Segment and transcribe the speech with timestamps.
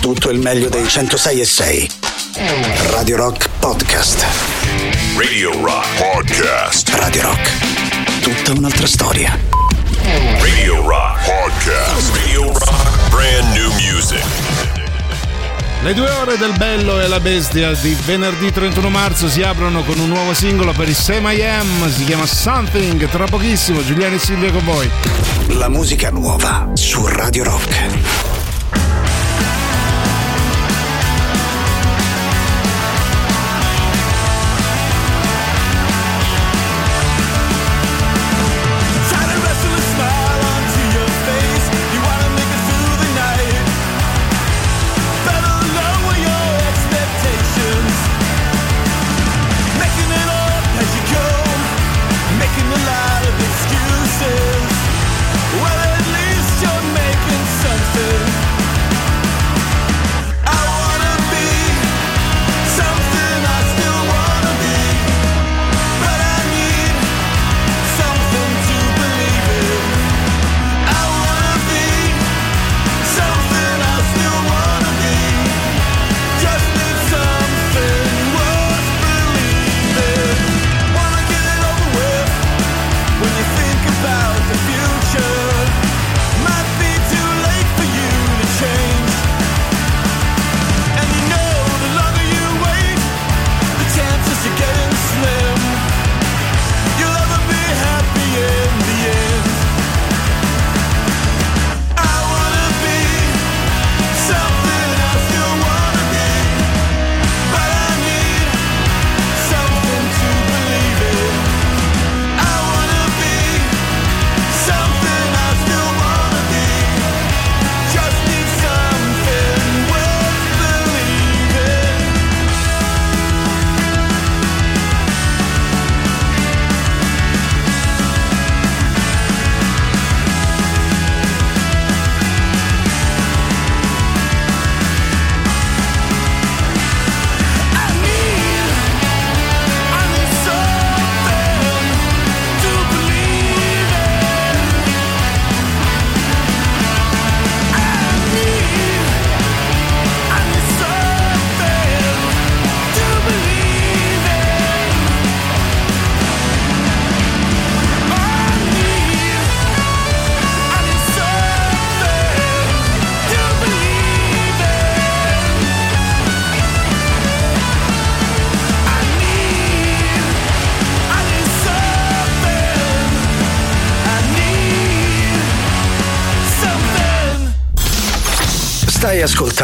[0.00, 1.90] tutto il meglio dei 106 e 6.
[2.90, 4.24] Radio Rock Podcast.
[5.16, 6.88] Radio Rock Podcast.
[6.94, 7.50] Radio Rock.
[8.22, 9.38] Tutta un'altra storia.
[10.40, 12.16] Radio Rock Podcast.
[12.16, 14.24] Radio Rock Brand New Music.
[15.82, 19.98] Le due ore del bello e la bestia di venerdì 31 marzo si aprono con
[19.98, 24.18] un nuovo singolo per il Sam I Am, si chiama Something, tra pochissimo Giuliano e
[24.18, 24.90] Silvia con voi.
[25.48, 28.19] La musica nuova su Radio Rock.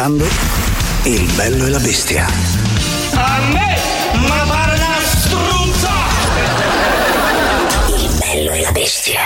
[0.07, 0.25] Ascoltando
[1.03, 2.25] Il bello e la bestia.
[3.13, 3.77] A me,
[4.27, 5.89] ma pare una struzza!
[7.89, 9.21] Il bello e la bestia.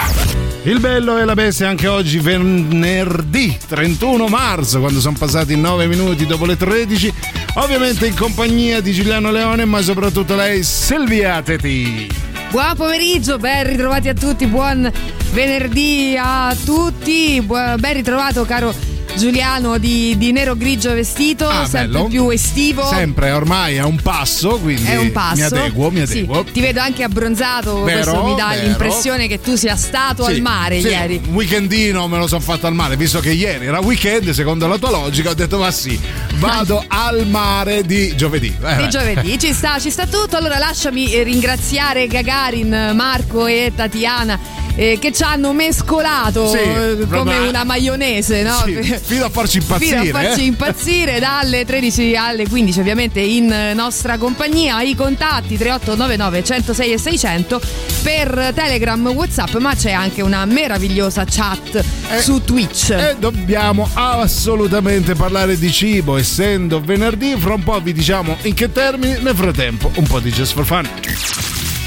[0.63, 6.25] Il bello e la bestia anche oggi venerdì 31 marzo, quando sono passati 9 minuti
[6.25, 7.13] dopo le 13,
[7.55, 12.09] ovviamente in compagnia di Giuliano Leone, ma soprattutto lei Silvia Teti.
[12.49, 14.91] Buon pomeriggio, ben ritrovati a tutti, buon
[15.31, 22.05] venerdì a tutti, ben ritrovato caro Giuliano di, di nero grigio vestito, Ah, sempre bello.
[22.05, 22.85] più estivo.
[22.87, 25.35] Sempre ormai è un passo, quindi È un passo.
[25.35, 26.43] mi adeguo, mi Sì, adeguo.
[26.45, 28.63] ti vedo anche abbronzato, Vero, questo mi dà vero.
[28.67, 31.21] l'impressione che tu sia stato Sì, al mare sì, ieri.
[31.27, 34.77] Un weekendino me lo sono fatto al mare, visto che ieri era weekend, secondo la
[34.77, 35.99] tua logica, ho detto ma sì,
[36.35, 38.55] vado al mare di giovedì.
[38.63, 40.35] Eh, Di giovedì ci sta, ci sta tutto.
[40.37, 44.39] Allora lasciami ringraziare Gagarin, Marco e Tatiana
[44.75, 48.61] eh, che ci hanno mescolato Sì, eh, come una maionese, no?
[48.65, 50.01] Sì, fino a farci impazzire.
[50.01, 50.45] Fino a farci eh.
[50.45, 56.97] impazzire dalle 13 alle 15 ovviamente in eh, nostra compagnia i contatti 3899 106 e
[56.97, 57.61] 600
[58.03, 65.15] per Telegram, Whatsapp ma c'è anche una meravigliosa chat Eh, su Twitch E dobbiamo assolutamente
[65.15, 69.91] parlare di cibo, essendo venerdì, fra un po' vi diciamo in che termini, nel frattempo
[69.95, 70.87] un po' di Just for Fun.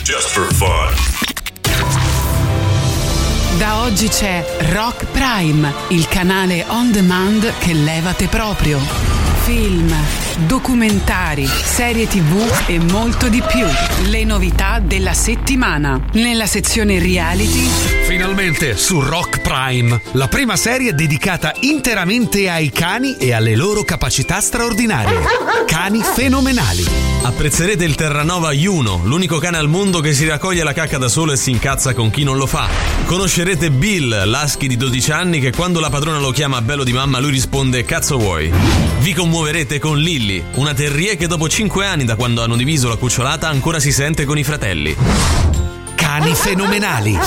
[0.02, 1.33] Just for fun.
[3.58, 8.80] Da oggi c'è Rock Prime, il canale on demand che levate proprio.
[9.44, 9.94] Film,
[10.46, 13.64] documentari, serie tv e molto di più.
[14.08, 16.00] Le novità della settimana.
[16.14, 23.32] Nella sezione reality Finalmente su Rock Prime, la prima serie dedicata interamente ai cani e
[23.32, 25.20] alle loro capacità straordinarie.
[25.66, 27.13] Cani fenomenali.
[27.26, 31.32] Apprezzerete il Terranova Juno, l'unico cane al mondo che si raccoglie la cacca da solo
[31.32, 32.68] e si incazza con chi non lo fa.
[33.06, 37.20] Conoscerete Bill, l'husky di 12 anni che quando la padrona lo chiama bello di mamma
[37.20, 38.52] lui risponde cazzo vuoi.
[39.00, 42.96] Vi commuoverete con Lilly, una terrier che dopo 5 anni da quando hanno diviso la
[42.96, 44.94] cucciolata ancora si sente con i fratelli.
[45.94, 47.18] Cani fenomenali.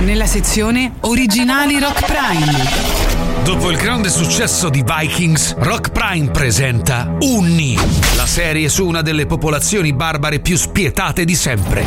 [0.00, 3.03] Nella sezione Originali Rock Prime.
[3.44, 7.76] Dopo il grande successo di Vikings, Rock Prime presenta Unni,
[8.16, 11.84] la serie su una delle popolazioni barbare più spietate di sempre.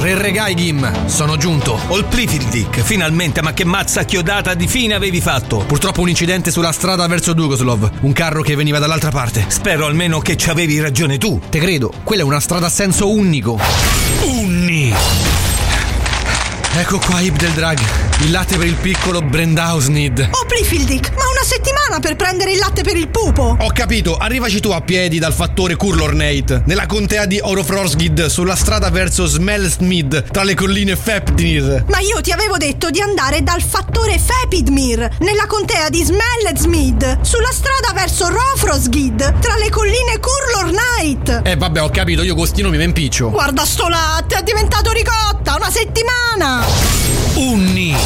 [0.00, 1.78] Re Regai Gim, sono giunto.
[1.86, 5.58] Olplifildik, finalmente, ma che mazza chiodata di fine avevi fatto?
[5.58, 9.44] Purtroppo un incidente sulla strada verso Dugoslov, un carro che veniva dall'altra parte.
[9.46, 11.40] Spero almeno che ci avevi ragione tu.
[11.48, 13.60] Te credo, quella è una strada a senso unico.
[14.24, 14.92] Unni!
[16.76, 17.78] Ecco qua Ib del Drag,
[18.20, 20.28] il latte per il piccolo Brendausnid.
[20.30, 23.56] Oh Plifildic, ma una settimana per prendere il latte per il pupo!
[23.58, 28.90] Ho capito, arrivaci tu a piedi dal fattore Kurlornate, nella contea di Orofrorsgid, sulla strada
[28.90, 31.84] verso Smelsmid, tra le colline Fepnir.
[31.88, 37.52] Ma io ti avevo detto di andare dal fattore Fepidmir, nella contea di Smellsmid, sulla
[37.52, 41.40] strada verso Rofrosgid, tra le colline Kurlornate!
[41.50, 43.30] Eh vabbè, ho capito, io costino mi impiccio.
[43.30, 46.64] Guarda sto latte, è diventato ricotta, una settimana!
[47.34, 48.03] Unni!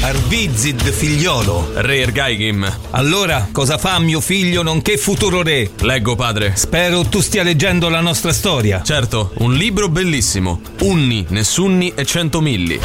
[0.00, 1.72] Arvizid figliolo.
[1.74, 2.78] Re Ergaigim.
[2.90, 5.70] Allora, cosa fa mio figlio nonché futuro re?
[5.80, 6.52] Leggo, padre.
[6.54, 8.80] Spero tu stia leggendo la nostra storia.
[8.82, 10.60] Certo, un libro bellissimo.
[10.80, 12.78] Unni, Nessunni e Cento Milli.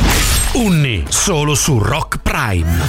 [0.54, 2.82] Unni, solo su Rock Prime.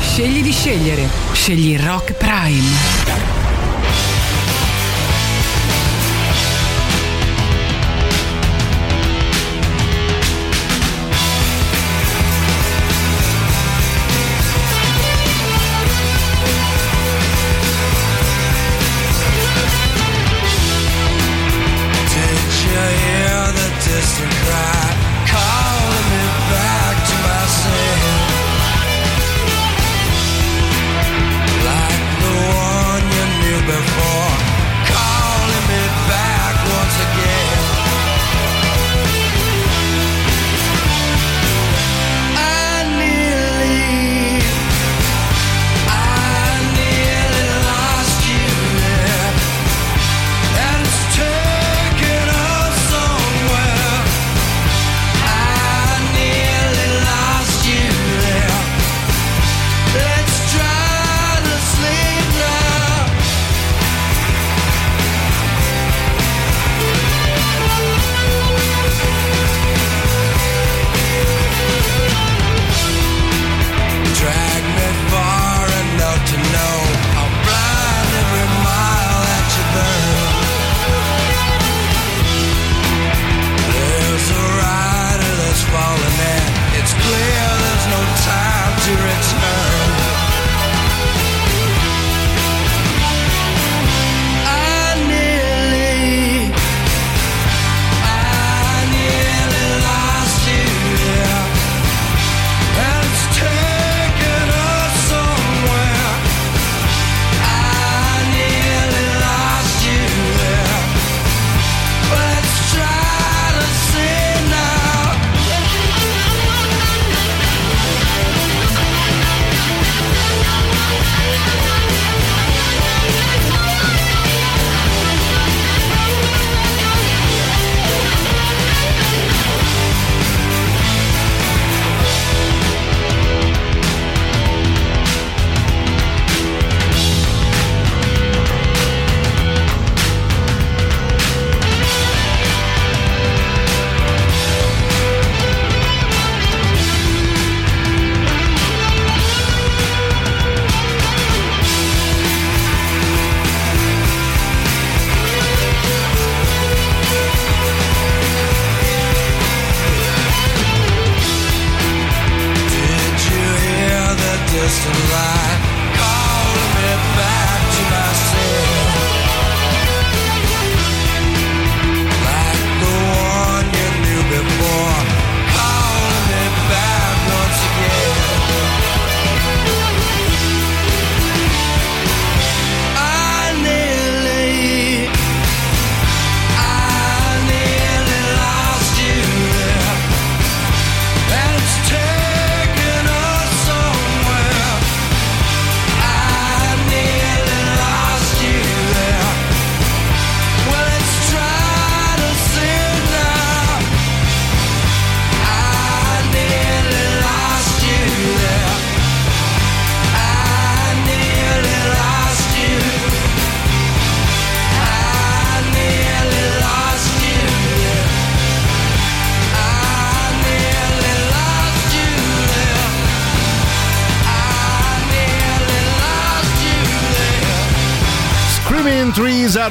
[0.00, 1.08] Scegli di scegliere.
[1.32, 2.91] Scegli Rock Prime.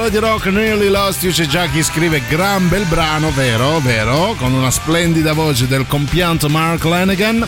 [0.01, 4.51] Radio Rock Nearly Lost You c'è già chi scrive gran bel brano, vero, vero, con
[4.51, 7.48] una splendida voce del compianto Mark Lanigan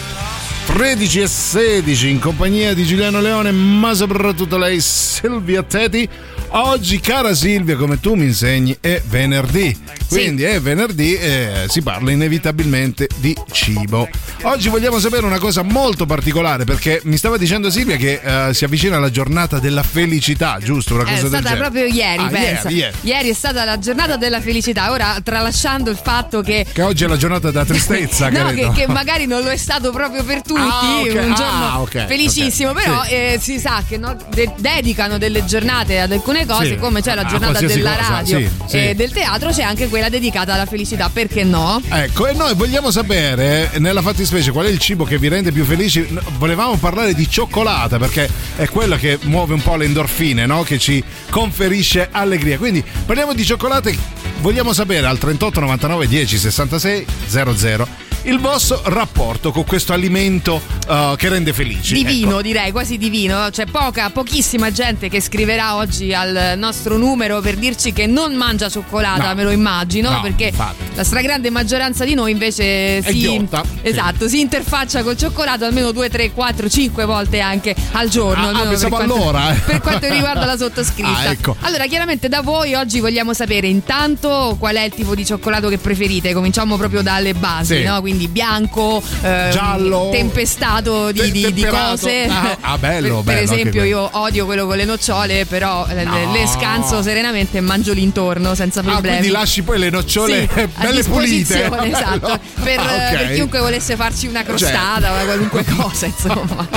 [0.67, 6.07] 13 e 16 in compagnia di Giuliano Leone ma soprattutto lei Silvia Teti
[6.55, 9.75] oggi cara Silvia come tu mi insegni è venerdì
[10.07, 14.07] quindi è venerdì e si parla inevitabilmente di cibo
[14.43, 18.65] oggi vogliamo sapere una cosa molto particolare perché mi stava dicendo Silvia che eh, si
[18.65, 22.27] avvicina la giornata della felicità giusto una cosa È del stata genere proprio ieri, Ah,
[22.27, 22.69] pensa.
[22.69, 23.29] ieri, ieri.
[23.29, 24.91] è stata la giornata della felicità.
[24.91, 26.65] Ora, tralasciando il fatto che.
[26.71, 28.71] che oggi è la giornata della tristezza no, credo.
[28.71, 30.59] che, che magari non lo è stato proprio per tutti.
[30.61, 31.13] Ah, ok.
[31.13, 32.69] Un giorno Ah, ok, felicissimo.
[32.71, 32.83] ok.
[32.83, 33.11] Però Sì.
[33.11, 36.75] eh, si sa che no, de- dedicano delle giornate ad alcune cose, Sì.
[36.77, 38.77] come c'è la giornata qualsiasi della cosa, radio sì, sì.
[38.77, 41.09] e del teatro, c'è anche quella dedicata alla felicità.
[41.11, 41.81] Perché no?
[41.89, 45.63] Ecco, e noi vogliamo sapere, nella fattispecie, qual è il cibo che vi rende più
[45.65, 46.05] felici.
[46.37, 50.63] Volevamo parlare di cioccolata, perché è quella che muove un po' le endorfine, no?
[50.63, 52.57] Che ci conferisce allegria.
[52.57, 53.95] Quindi parliamo di cioccolate.
[54.41, 57.87] Vogliamo sapere al 38 99 10 66 00
[58.23, 61.93] il vostro rapporto con questo alimento uh, che rende felici.
[61.93, 62.41] Divino, Ecco.
[62.41, 63.47] direi, quasi divino.
[63.51, 68.69] C'è poca, pochissima gente che scriverà oggi al nostro numero per dirci che non mangia
[68.69, 69.35] cioccolata, No.
[69.35, 70.83] me lo immagino, No, perché infatti.
[70.95, 73.63] la stragrande maggioranza di noi invece È si, ghiotta.
[73.81, 78.47] esatto, si interfaccia col cioccolato almeno 2, 3, 4, 5 volte anche al giorno.
[78.47, 79.59] Ah, ah, per, quanto, all'ora, eh.
[79.59, 81.09] per quanto riguarda la sottoscritta.
[81.17, 81.55] Ah, ecco.
[81.61, 85.77] Allora, chiaramente da voi oggi vogliamo sapere intanto qual è il tipo di cioccolato che
[85.77, 86.33] preferite.
[86.33, 87.83] Cominciamo proprio dalle basi, Sì.
[87.83, 87.99] no?
[87.99, 90.09] Quindi bianco, ehm, Giallo.
[90.11, 92.25] tempestato di, di- di cose.
[92.25, 95.85] Ah, ah, bello, per, per bello, anche esempio, io odio quello con le nocciole, però
[95.87, 96.31] le- No.
[96.33, 99.17] le scanso serenamente e mangio l'intorno senza Ah, problemi.
[99.17, 101.65] quindi lasci poi le nocciole Sì, belle pulite.
[101.83, 102.39] esatto.
[102.61, 103.17] Per, Ah, ok.
[103.17, 106.67] per chiunque volesse farci una crostata o qualunque cosa, insomma.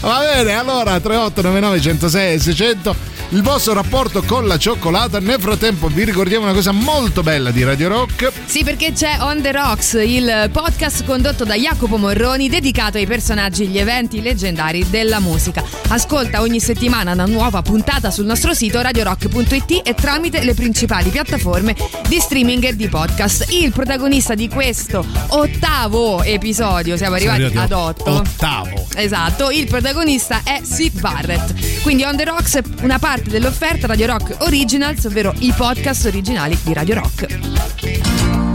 [0.00, 2.96] Va bene, allora 3899 106 e 600
[3.32, 5.20] il vostro rapporto con la cioccolata.
[5.20, 8.30] Nel frattempo vi ricordiamo una cosa molto bella di Radio Rock.
[8.44, 10.59] Sì, perché c'è On the Rocks, il podcast
[11.04, 15.64] condotto da Jacopo Morroni, dedicato ai personaggi e gli eventi leggendari della musica.
[15.88, 21.74] Ascolta ogni settimana una nuova puntata sul nostro sito radiorock.it e tramite le principali piattaforme
[22.08, 23.46] di streaming e di podcast.
[23.50, 28.10] Il protagonista di questo ottavo episodio, siamo arrivati Siamo ad arrivati otto.
[28.10, 28.86] Ottavo.
[28.94, 31.82] Esatto, il protagonista è Sid Barrett.
[31.82, 36.58] Quindi On The Rocks è una parte dell'offerta Radio Rock Originals, ovvero i podcast originali
[36.62, 38.49] di Radio Rock.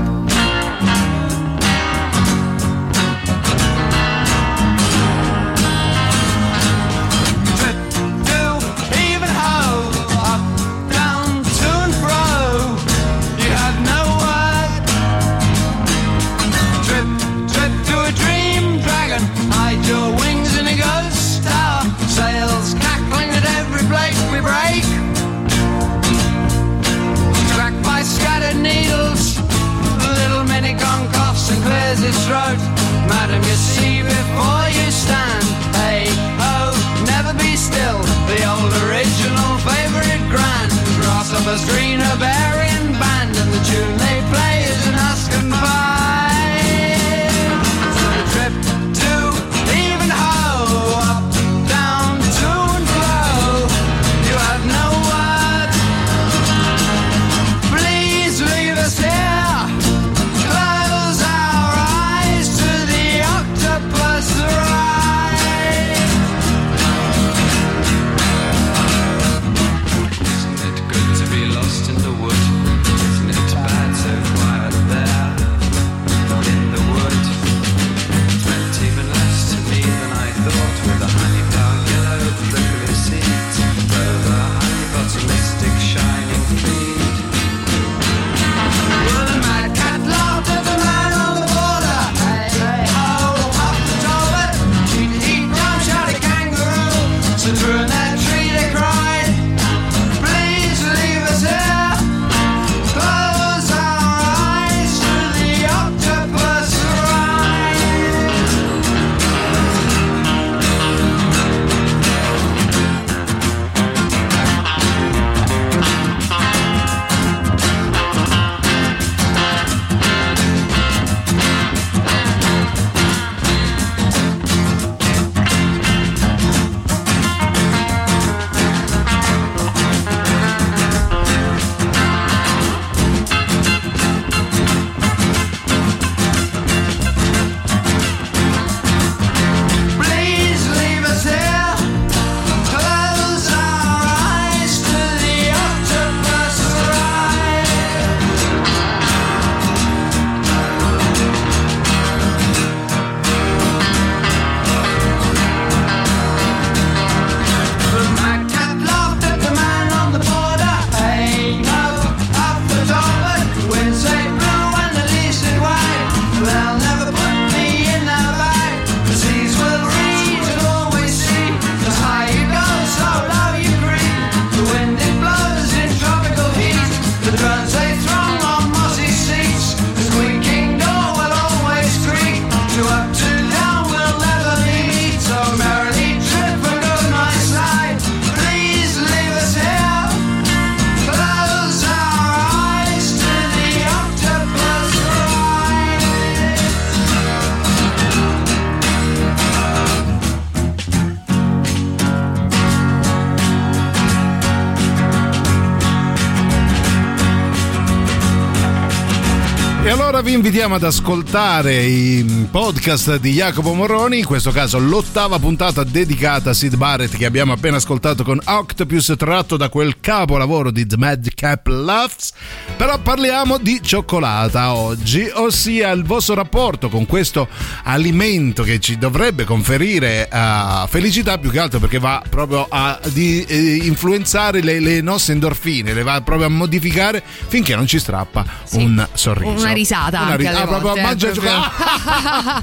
[209.95, 215.85] Allora vi invitiamo ad ascoltare i podcast di Jacopo Moroni, in questo caso l'ottava puntata
[215.85, 220.85] dedicata a Sid Barrett che abbiamo appena ascoltato con Octopus tratto da quel capolavoro di
[220.85, 222.33] The Madcap Laughs.
[222.75, 227.47] Però parliamo di cioccolata oggi, ossia il vostro rapporto con questo
[227.83, 233.43] alimento che ci dovrebbe conferire uh, felicità più che altro perché va proprio a di,
[233.43, 238.45] eh, influenzare le, le, nostre endorfine, le va proprio a modificare finché non ci strappa
[238.65, 238.83] sì.
[238.83, 239.63] un sorriso.
[239.63, 241.71] Una risata una anche alle proprio volte, mangia eh, proprio.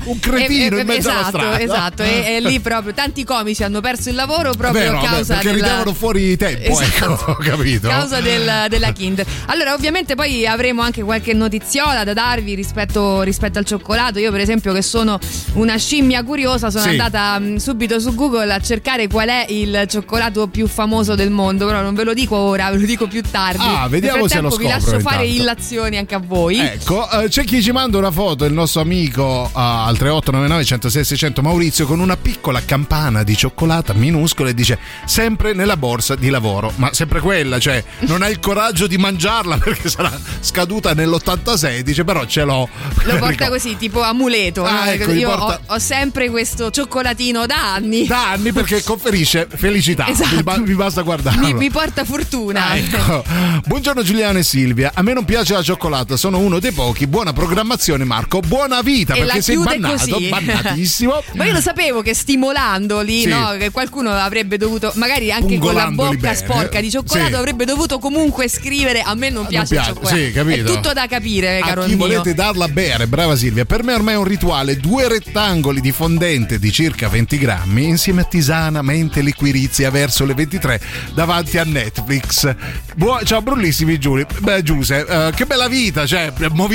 [0.12, 1.60] un cretino E- e- in mezzo alla esatto, strada.
[1.60, 5.06] Esatto, e, e lì proprio tanti comici hanno perso il lavoro proprio Vero, a beh,
[5.06, 7.12] causa perché del, ridevano fuori tempo, Esatto.
[7.30, 7.86] ecco, capito.
[7.88, 9.24] a causa del- della Kind.
[9.46, 14.18] Allora, ovviamente poi avremo anche qualche notiziola da darvi rispetto, rispetto al cioccolato.
[14.18, 15.18] Io, per esempio, che sono
[15.54, 16.90] una scimmia curiosa, sono Sì.
[16.90, 21.66] andata mh, subito su Google a cercare qual è il cioccolato più famoso del mondo.
[21.66, 23.62] Però non ve lo dico ora, ve lo dico più tardi.
[23.64, 25.42] Ah, vediamo se lo frattempo vi scopro lascio fare intanto.
[25.42, 26.58] illazioni anche a voi.
[26.58, 31.04] Ecco, eh, c'è chi ci manda una foto, il nostro amico uh, al 3899 106
[31.04, 36.28] 600 Maurizio con una piccola campana di cioccolata minuscola e dice sempre nella borsa di
[36.30, 41.80] lavoro, ma sempre quella, cioè non hai il coraggio di mangiarla perché sarà scaduta nell'86,
[41.80, 42.68] dice però ce l'ho.
[43.04, 44.64] Lo porta così, tipo amuleto.
[44.64, 44.90] Ah, no?
[44.90, 48.06] ecco, gli Io porta- ho, ho sempre questo cioccolatino da anni.
[48.06, 50.36] Da anni perché conferisce felicità, Esatto.
[50.36, 51.46] vi, ba- vi basta guardarlo.
[51.46, 52.76] Mi, mi porta fortuna.
[52.76, 53.24] Ecco.
[53.66, 54.92] Buongiorno Giuliano e Silvia.
[54.94, 56.91] A me non piace la cioccolata, sono uno dei pochi.
[57.06, 58.40] Buona programmazione, Marco.
[58.40, 60.28] Buona vita E perché sei bannato, così.
[60.30, 61.22] bannatissimo.
[61.34, 63.28] Ma io lo sapevo che stimolandoli, Sì.
[63.28, 63.54] no?
[63.58, 66.34] Che qualcuno avrebbe dovuto, magari anche con la bocca bene.
[66.36, 67.34] sporca di cioccolato, Sì.
[67.34, 70.16] avrebbe dovuto comunque scrivere: A me non piace, piace, il cioccolato.
[70.22, 70.70] sì, capito.
[70.70, 71.96] È tutto da capire, A caro chi mio.
[71.98, 73.64] volete darla a bere, brava Silvia.
[73.64, 78.20] Per me ormai è un rituale: due rettangoli di fondente di circa 20 grammi insieme
[78.22, 80.80] a tisana, mente liquirizia verso le 23
[81.14, 82.54] davanti a Netflix.
[82.96, 84.24] Buo- ciao, brullissimi Giuli.
[84.38, 86.32] Beh, Giuse, eh, che bella vita, cioè,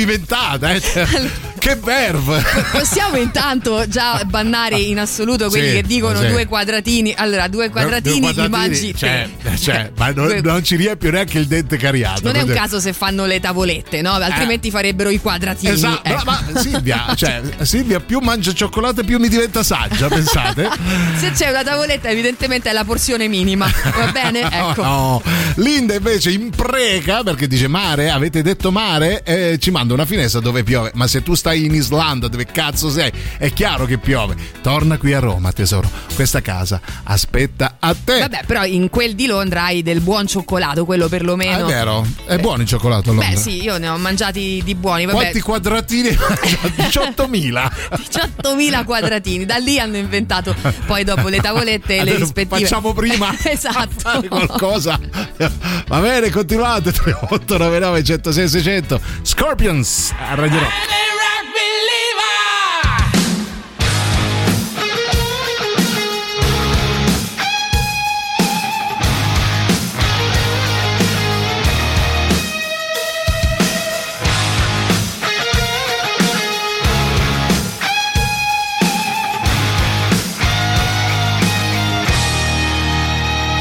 [0.08, 0.80] movimentata, eh.
[1.58, 2.42] che verve.
[2.72, 6.28] Possiamo intanto già bannare in assoluto quelli Sì, che dicono sì.
[6.28, 7.12] due quadratini.
[7.16, 8.98] Allora, due quadratini, Due li mangi te.
[8.98, 12.20] cioè, cioè, ma non, Due- non ci riempie neanche il dente cariato.
[12.22, 14.12] Non è un caso se fanno le tavolette, no?
[14.12, 15.70] Altrimenti farebbero i quadratini.
[15.70, 15.74] Eh.
[15.74, 16.22] Esatto, ecco.
[16.24, 20.68] ma Silvia, cioè, Silvia più mangia cioccolato più mi diventa saggia, pensate?
[21.18, 23.70] Se c'è una tavoletta, evidentemente è la porzione minima.
[23.96, 24.40] Va bene?
[24.50, 24.82] Ecco.
[24.82, 25.22] No.
[25.56, 29.22] Linda invece impreca perché dice mare, avete detto mare?
[29.24, 30.92] E ci manda una finestra dove piove.
[30.94, 33.10] Ma se tu stai in Islanda, dove cazzo sei?
[33.36, 34.36] È chiaro che piove.
[34.62, 35.90] Torna qui a Roma, tesoro.
[36.14, 38.20] Questa casa aspetta a te.
[38.20, 41.66] Vabbè, però in quel di Londra hai del buon cioccolato, quello Ah, perlomeno.
[41.66, 43.30] è vero, è buono il cioccolato a Londra.
[43.30, 45.04] Beh, sì, io ne ho mangiati di buoni.
[45.06, 46.10] Vabbè, Quanti quadratini?
[46.10, 47.70] 18.000.
[48.42, 49.44] 18.000 quadratini.
[49.46, 50.54] Da lì hanno inventato
[50.86, 52.60] poi dopo le tavolette e le rispettive.
[52.60, 53.90] Facciamo prima esatto.
[53.98, 54.98] fare qualcosa.
[55.88, 56.92] Va bene, continuate.
[56.92, 60.72] 3899 106 600 Scorpions a Radio Rock.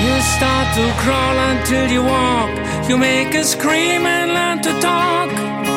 [0.03, 2.89] You start to crawl until you walk.
[2.89, 5.76] You make a scream and learn to talk.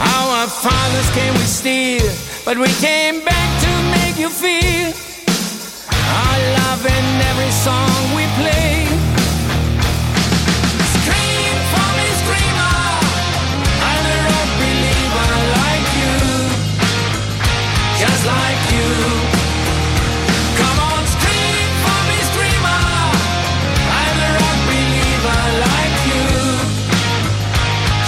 [0.00, 2.08] Our fathers came with steel,
[2.44, 4.92] but we came back to make you feel
[6.18, 8.86] our love in every song we play.
[10.94, 12.78] Scream for me, screamer.
[13.90, 16.14] I'm a rock believer like you,
[17.98, 18.88] Just like you.
[18.88, 19.18] Like you.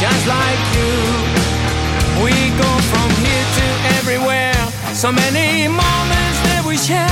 [0.00, 0.69] just like you.
[0.69, 0.69] Come
[5.00, 7.08] So many moments that we share.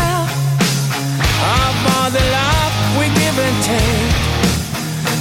[1.89, 4.13] All the love we give and take.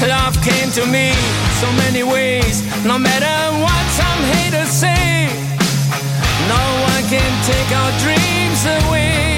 [0.03, 1.15] Love came to me
[1.63, 2.67] so many ways.
[2.83, 5.31] No matter what some haters say,
[6.51, 9.36] no one can take our dreams away.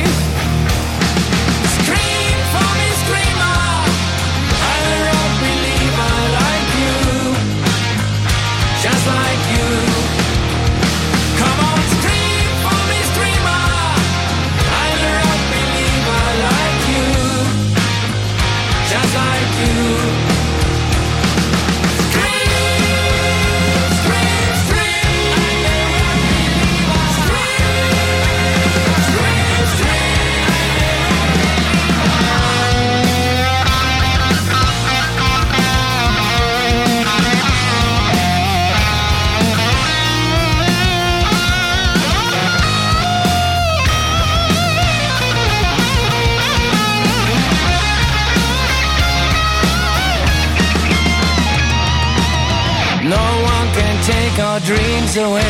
[54.60, 55.44] Our dreams away.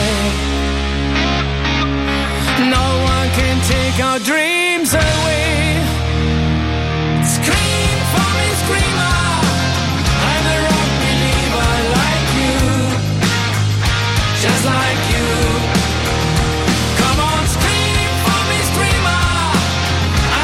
[2.70, 5.78] No one can take our dreams away.
[7.24, 9.18] Scream for me, screamer.
[10.30, 12.60] I'm a rock believer like you.
[14.42, 15.30] Just like you.
[17.02, 19.22] Come on, scream for me, screamer.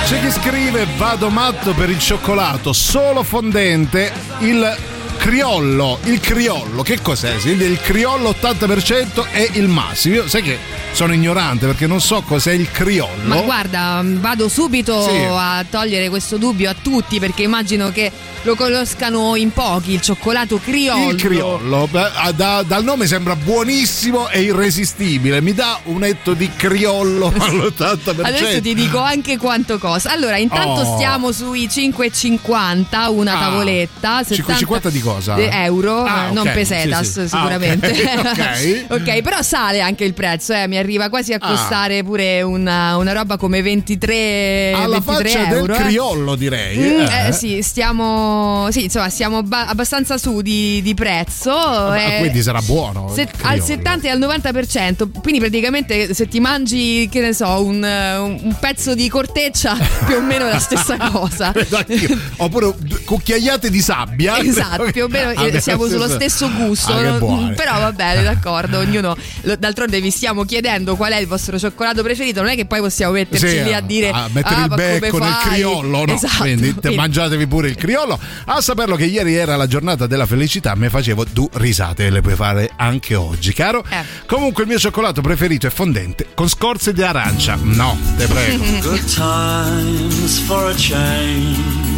[0.06, 4.93] C'è chi scrive vado matto per il cioccolato solo fondente, il
[5.25, 7.33] criollo, il criollo, che cos'è?
[7.45, 10.27] Il criollo 80% è il massimo.
[10.27, 10.59] Sai che
[10.95, 13.23] sono ignorante perché non so cos'è il criollo.
[13.23, 15.15] Ma guarda, vado subito Sì.
[15.29, 18.10] a togliere questo dubbio a tutti perché immagino che
[18.43, 21.10] lo conoscano in pochi, il cioccolato criollo.
[21.12, 25.41] Il criollo, ah, da- dal nome sembra buonissimo e irresistibile.
[25.41, 28.21] Mi dà un etto di criollo all'80%.
[28.21, 30.12] Adesso ti dico anche quanto costa.
[30.12, 30.95] Allora, intanto Oh.
[30.95, 34.21] stiamo sui 5,50 una Ah, tavoletta.
[34.23, 35.36] 5,50 di cosa?
[35.38, 37.19] euro, Ah, eh, non ok, pesetas sì, sì.
[37.19, 37.88] Ah, sicuramente.
[38.15, 39.21] ok, ok.
[39.21, 41.48] Però sale anche il prezzo, eh, mi arriva quasi a Ah.
[41.48, 45.65] costare pure una, una roba come 23, Alla 23 faccia euro.
[45.76, 46.78] del criollo, direi.
[46.78, 47.28] Mm, eh.
[47.28, 51.52] eh, sì, stiamo, sì, insomma, siamo ba- abbastanza su di, di prezzo.
[51.52, 53.12] Ah, eh, quindi sarà buono.
[53.13, 53.28] se- al
[53.60, 53.63] criollo.
[53.65, 58.95] 70 e al 90%, quindi praticamente se ti mangi, che ne so, un, un- pezzo
[58.95, 61.52] di corteccia, più o meno è la stessa cosa.
[62.38, 62.74] Oppure
[63.06, 64.39] cucchiaiate di sabbia.
[64.39, 66.93] Esatto, più o meno Ah, siamo sullo stesso gusto.
[66.93, 67.17] Ah, no?
[67.17, 67.54] buone.
[67.56, 68.80] Però va bene, d'accordo.
[68.80, 69.15] Ognuno.
[69.58, 72.41] D'altronde vi stiamo chiedendo qual è il vostro cioccolato preferito.
[72.41, 74.09] Non è che poi possiamo metterci Sì, lì a dire.
[74.09, 76.13] a mettere "Ah, il becco nel fai?" criollo, no?
[76.13, 76.38] Esatto.
[76.43, 78.19] Quindi Quindi- mangiatevi pure il criollo.
[78.45, 82.21] A saperlo che ieri era la giornata della felicità, mi facevo due risate e le
[82.21, 83.83] puoi fare anche oggi, caro.
[83.89, 84.03] Eh.
[84.25, 87.57] Comunque il mio cioccolato preferito è fondente con scorze di arancia.
[87.61, 88.63] No, te prego.
[88.81, 91.93] Good times for a change.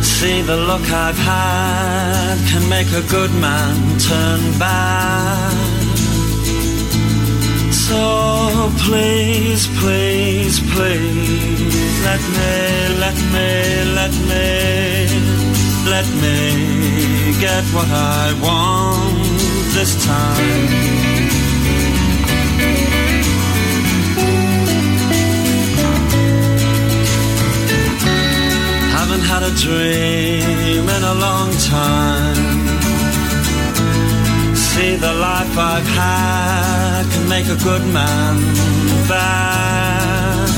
[0.00, 5.81] See the look I've had can make a good man turn bad.
[7.92, 12.54] So please, please, please, let me,
[13.04, 13.50] let me,
[14.00, 14.46] let me,
[15.94, 16.38] let me
[17.38, 19.26] get what I want
[19.76, 20.70] this time.
[28.96, 32.51] Haven't had a dream in a long time.
[34.74, 38.34] See, the life I've had can make a good man
[39.06, 40.48] bad.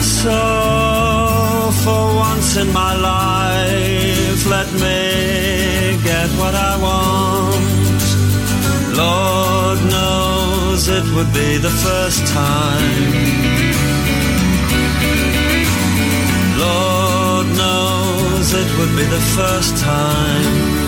[0.00, 0.38] So,
[1.84, 8.02] for once in my life, let me get what I want.
[8.96, 13.12] Lord knows it would be the first time.
[16.66, 20.83] Lord knows it would be the first time.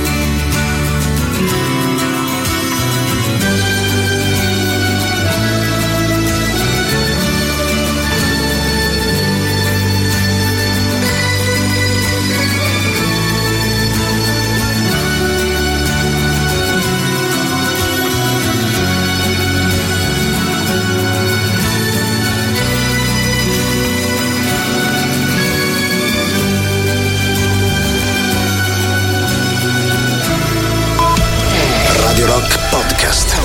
[32.26, 33.36] Rock Podcast.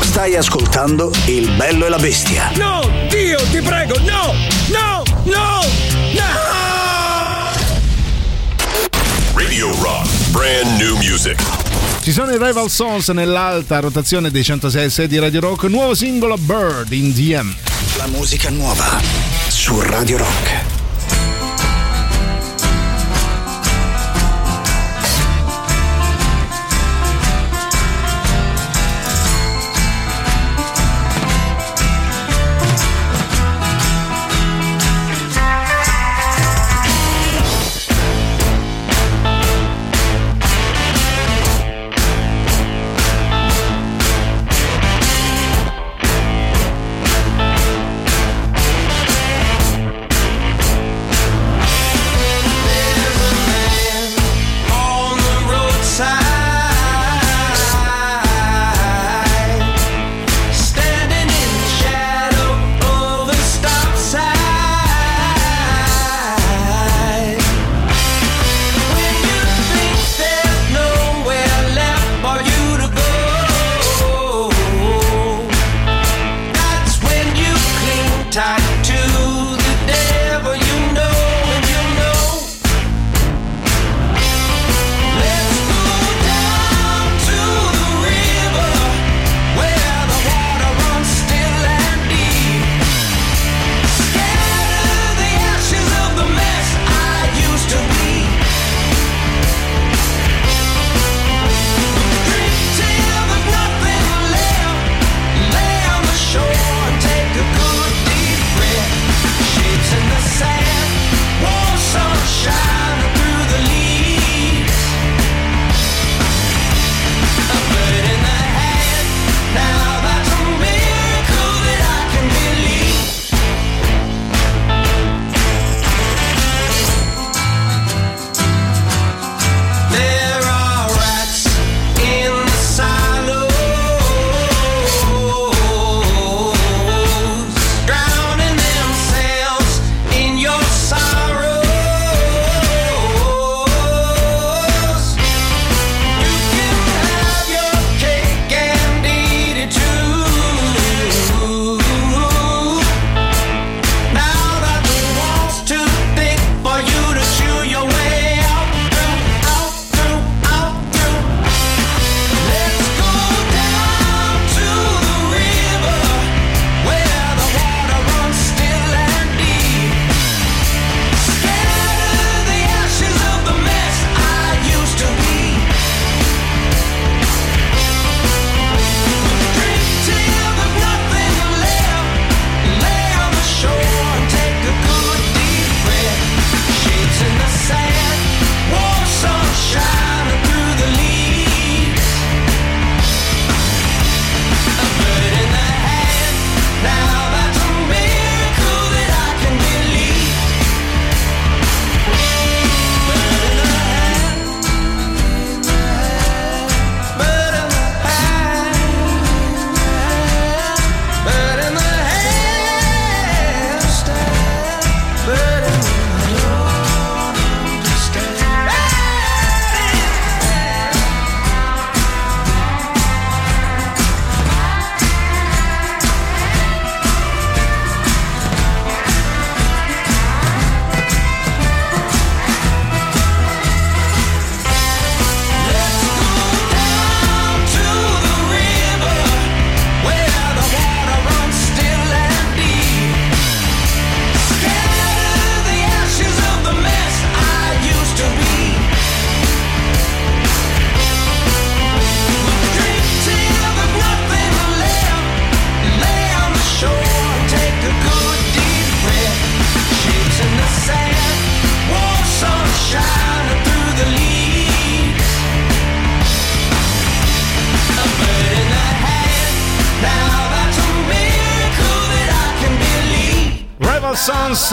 [0.00, 2.52] Stai ascoltando Il bello e la bestia.
[2.54, 4.32] No, Dio, ti prego, no,
[4.68, 5.60] no, no,
[6.12, 6.30] no!
[9.34, 11.42] Radio Rock, brand new music.
[12.00, 16.92] Ci sono i Rival Sons nell'alta rotazione dei 106 di Radio Rock, nuovo singolo Bird
[16.92, 17.52] in DM.
[17.96, 19.00] La musica nuova
[19.48, 20.81] su Radio Rock.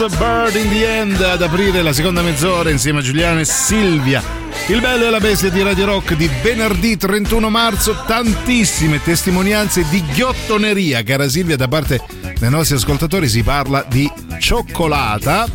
[0.08, 4.22] Bird in the End ad aprire la seconda mezz'ora insieme a Giuliano e Silvia.
[4.68, 10.02] Il bello e la bestia di Radio Rock di venerdì 31 marzo, tantissime testimonianze di
[10.14, 12.00] ghiottoneria, cara Silvia, da parte
[12.38, 15.46] dei nostri ascoltatori si parla di cioccolata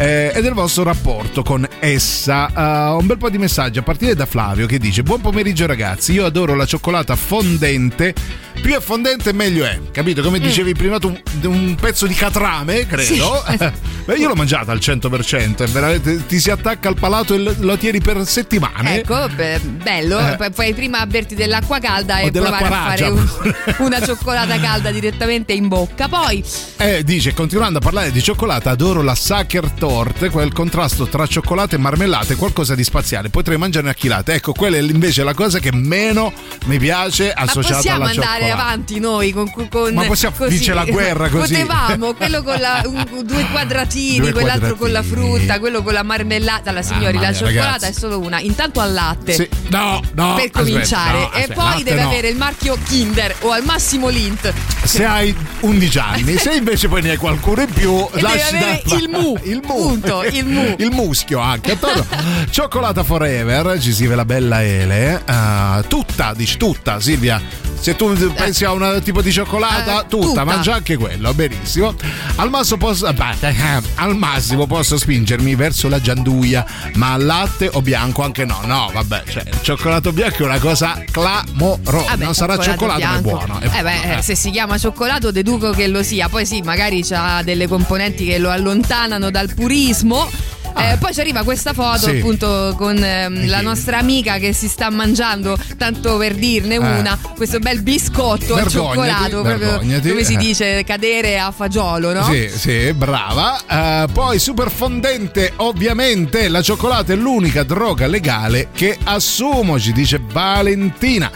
[0.00, 2.48] eh, e del vostro rapporto con essa.
[2.94, 6.12] Uh, un bel po' di messaggi a partire da Flavio che dice: Buon pomeriggio ragazzi,
[6.12, 8.14] io adoro la cioccolata fondente.
[8.62, 9.78] Più è fondente, meglio è.
[9.90, 10.22] Capito?
[10.22, 13.42] Come dicevi prima tu, un pezzo di catrame, credo.
[14.04, 17.76] Beh, io l'ho mangiata al 100%, è veramente ti si attacca al palato e lo-
[17.76, 18.98] tieni per settimane.
[19.00, 20.18] Ecco, beh, bello.
[20.18, 20.36] Eh.
[20.36, 23.28] Poi- Puoi prima berti dell'acqua calda e provare a fare un-
[23.78, 26.08] una cioccolata calda direttamente in bocca.
[26.08, 26.42] Poi
[26.78, 31.74] Eh, dice, continuando a parlare di cioccolata, adoro la Sacher Torte, quel contrasto tra cioccolata
[31.74, 33.28] e marmellata è qualcosa di spaziale.
[33.28, 34.34] Potrei mangiarne a chilate.
[34.34, 36.32] Ecco, quella è invece la cosa che meno
[36.66, 38.62] mi piace ma associata possiamo alla andare cioccolata.
[38.62, 40.50] avanti noi con, con Ma possiamo- così.
[40.50, 41.54] vince la guerra così.
[41.54, 45.36] Potevamo, quello con la, un- due quadratini, Due quell'altro con la quadratini.
[45.38, 46.70] frutta, quello con la marmellata.
[46.70, 47.84] La signori, Mamma la mia, cioccolata ragazzi.
[47.86, 48.38] è solo una.
[48.38, 49.32] Intanto al latte.
[49.32, 49.48] Sì.
[49.70, 50.34] No, no.
[50.34, 52.08] per aspetta, cominciare, no, e aspetta, poi latte deve no.
[52.08, 54.52] avere il marchio Kinder o al massimo Lint.
[54.84, 58.96] Se hai 11 anni, se invece poi ne hai qualcuno in più, E lasci da-
[58.96, 59.36] il mu.
[59.42, 59.78] il mu.
[59.80, 60.74] Punto, il mu.
[60.78, 61.72] il muschio anche.
[61.72, 62.04] attorno.
[62.50, 65.22] Cioccolata Forever, ci scrive la bella Ele.
[65.26, 67.68] Ah, tutta, dici tutta, Silvia.
[67.80, 70.44] Se tu pensi a un tipo di cioccolata, Eh, tutta, tutta.
[70.44, 71.94] mangia anche quello, benissimo.
[72.36, 76.62] Al massimo, posso, beh, eh, al massimo posso spingermi verso la gianduia,
[76.96, 78.60] ma al latte o bianco anche no.
[78.66, 82.10] No, vabbè, cioè, il cioccolato bianco è una cosa clamorosa.
[82.10, 83.30] Vabbè, non sarà cioccolato, ma è bianco.
[83.30, 83.60] buono.
[83.60, 84.22] è Eh buono, beh, eh.
[84.22, 86.28] se si chiama cioccolato deduco che lo sia.
[86.28, 90.26] Poi sì, magari c'ha delle componenti che lo allontanano dal purismo.
[90.76, 92.10] Eh, poi ci arriva questa foto Ah.
[92.10, 92.16] Sì.
[92.18, 97.58] appunto con ehm, la nostra amica che si sta mangiando, tanto per dirne una, questo
[97.58, 98.62] bel biscotto al Eh.
[98.64, 100.36] Vergognati, cioccolato, proprio come si Eh.
[100.36, 102.24] dice, cadere a fagiolo, no?
[102.24, 103.58] Sì, sì, brava.
[103.68, 110.20] Eh, poi super fondente, ovviamente, la cioccolata è l'unica droga legale che assumo, ci dice
[110.32, 111.30] Valentina.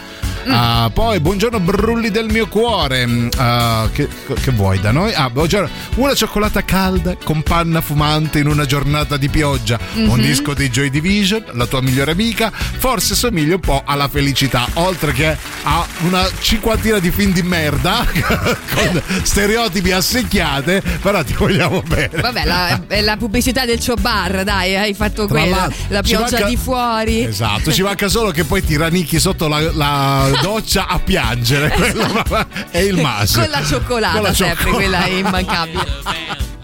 [0.47, 3.09] Ah, poi buongiorno brulli del mio cuore.
[3.39, 4.07] Ah, che,
[4.43, 5.15] che vuoi da noi?
[5.15, 5.71] Ah, buongiorno.
[5.95, 9.79] Una cioccolata calda con panna fumante in una giornata di pioggia.
[9.95, 10.21] Un Mhm.
[10.21, 12.51] disco dei Joy Division, la tua migliore amica.
[12.55, 18.05] Forse somiglia un po' alla felicità, oltre che a una cinquantina di film di merda
[18.75, 22.21] con stereotipi assecchiate, però ti vogliamo bene.
[22.21, 26.49] Vabbè, la, è la pubblicità del Chobar, dai, hai fatto Tra quella, la pioggia manca-
[26.49, 27.25] di fuori.
[27.25, 31.71] Esatto, ci manca solo che poi ti ranicchi sotto la, la doccia a piangere.
[31.71, 32.23] Quello
[32.71, 33.43] è il massimo.
[33.43, 34.77] Con la cioccolata, Con la sempre, cioccolata.
[34.77, 35.83] quella è immancabile.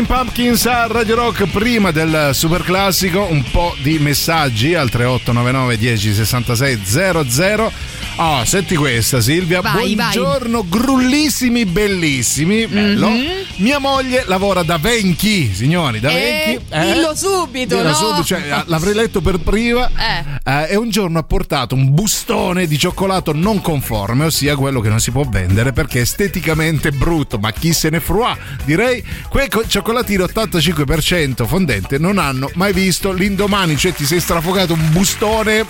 [0.00, 5.76] Smashing Pumpkins a Radio Rock prima del super classico, un po' di messaggi al 3899
[5.76, 7.72] 10 66 00.
[8.16, 13.08] Oh, senti questa Silvia, Vai, buongiorno, grullissimi bellissimi, bello.
[13.08, 13.26] Mhm.
[13.56, 16.92] Mia moglie lavora da Venchi, signori, da Eh, Venchi.
[16.92, 17.94] dillo subito, Dillo no?
[17.94, 19.86] subito, cioè, l'avrei letto per prima.
[19.88, 20.39] Eh.
[20.50, 24.88] Eh, e un giorno ha portato un bustone di cioccolato non conforme, ossia quello che
[24.88, 28.36] non si può vendere perché è esteticamente brutto, ma chi se ne frua?
[28.64, 34.72] Direi quei co- cioccolatini 85% fondente non hanno mai visto l'indomani, cioè ti sei strafogato
[34.72, 35.64] un bustone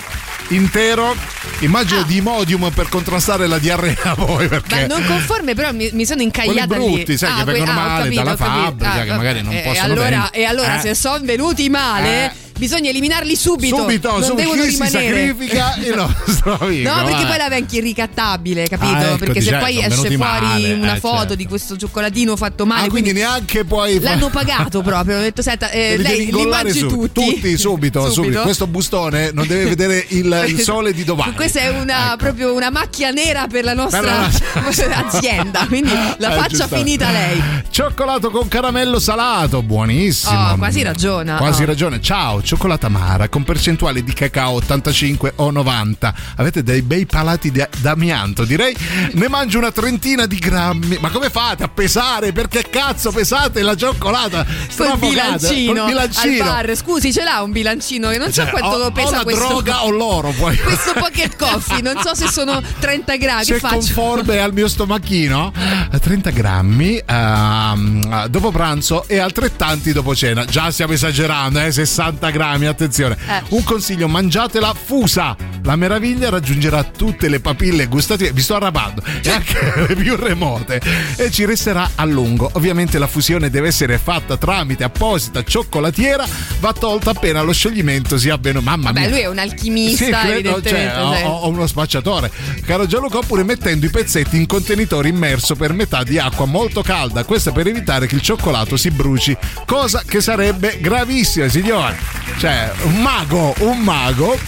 [0.48, 1.14] intero,
[1.60, 6.06] immagino di Imodium per contrastare la diarrea poi perché Ma non conforme, però mi, mi
[6.06, 7.18] sono incagliata Quelli brutti, lì.
[7.18, 10.30] sai, che que- vengono ho male capito, dalla fabbrica, che magari non e possono allora.
[10.30, 10.80] E allora, Eh.
[10.80, 12.48] se sono venuti male, Eh.
[12.61, 13.76] Bisogna eliminarli subito.
[13.76, 15.06] subito, non subito devono chi si rimanere.
[15.34, 16.88] sacrifica il nostro amico.
[16.88, 17.26] No, perché vai.
[17.26, 18.92] poi la venchi è ricattabile, capito?
[18.92, 21.34] Ah, ecco, perché se certo, poi esce fuori male, una eh, foto certo.
[21.36, 25.16] di questo cioccolatino fatto male, Ah, quindi neanche puoi fa- l'hanno pagato proprio.
[25.16, 26.96] Ho detto, senta, eh, lei li mangi subito.
[27.12, 27.56] tutti.
[27.58, 28.42] subito, subito.
[28.42, 31.32] Questo bustone non deve vedere il, il sole di domani.
[31.34, 36.32] Questa è una, proprio una macchia nera per la nostra Per la azienda, quindi la
[36.32, 36.76] Eh, faccia giusto.
[36.76, 37.42] finita lei.
[37.70, 40.50] Cioccolato con caramello salato, buonissimo.
[40.52, 41.36] Oh, quasi ragiona.
[41.36, 41.66] Quasi Oh.
[41.66, 42.00] ragione.
[42.00, 46.14] Ciao, cioccolata amara con percentuale di cacao 85 o 90.
[46.36, 48.74] Avete dei bei palati d'amianto, direi.
[49.12, 50.98] Ne mangio una trentina di grammi.
[51.01, 52.32] Ma come fate a pesare?
[52.32, 54.44] Perché cazzo pesate la cioccolata?
[54.76, 56.42] Col bilancino, Col bilancino.
[56.44, 56.74] al bar.
[56.76, 59.46] Scusi, ce l'ha un bilancino che non so Cioè, quanto o- o pesa la questo.
[59.46, 60.57] droga o l'oro poi.
[60.59, 63.44] Questo pocket coffee, non so se sono 30 gradi.
[63.44, 65.53] se conforme al mio stomachino
[66.01, 72.38] 30 grammi ehm, dopo pranzo e altrettanti dopo cena già stiamo esagerando eh, 60 grammi
[72.45, 73.43] attenzione Eh.
[73.49, 79.30] un consiglio mangiatela fusa la meraviglia raggiungerà tutte le papille gustative vi sto arrabando e
[79.30, 80.80] anche le più remote
[81.16, 86.26] e ci resterà a lungo ovviamente la fusione deve essere fatta tramite apposita cioccolatiera
[86.61, 90.11] va tolta appena lo scioglimento sia avvenuto mamma Vabbè, mia lui è un alchimista, sì,
[90.11, 91.24] credo, cioè, sì.
[91.24, 92.30] o, o uno spacciatore.
[92.64, 97.24] Caro Gianluca, oppure mettendo i pezzetti in contenitore immerso per metà di acqua molto calda.
[97.24, 99.36] Questo per evitare che il cioccolato si bruci,
[99.66, 101.99] cosa che sarebbe gravissima, signore.
[102.38, 104.38] Cioè, un mago, un mago.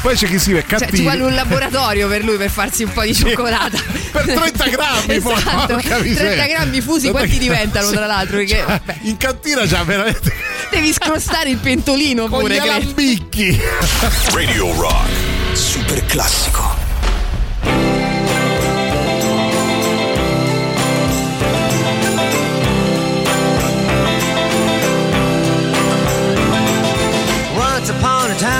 [0.00, 0.98] Poi c'è chi scrive Cioè, cattivi.
[0.98, 3.78] ci vuole un laboratorio per lui per farsi un po' di cioccolata.
[4.12, 5.74] per 30 grammi, poi, esatto.
[5.74, 6.44] porca miseria.
[6.44, 7.94] 30 grammi fusi, 30 quanti diventano sì.
[7.94, 8.36] tra l'altro?
[8.36, 10.32] Perché Cioè, in cantina già veramente
[10.70, 12.54] devi scrostare il pentolino con pure.
[12.54, 12.72] gli credo.
[12.74, 13.60] alambicchi.
[14.32, 15.08] Radio Rock.
[15.52, 16.77] Super classico.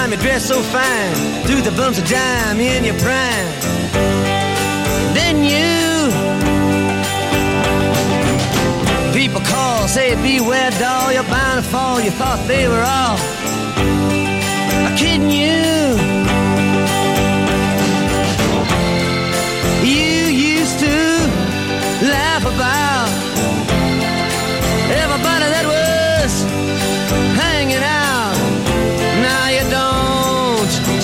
[0.09, 3.49] Time, you dressed so fine, threw the bumps of dime in your prime.
[5.15, 6.13] Then you,
[9.13, 12.01] people call, say beware, doll, you're bound to fall.
[12.01, 13.19] You thought they were all
[14.97, 15.31] kidding.
[15.31, 16.18] You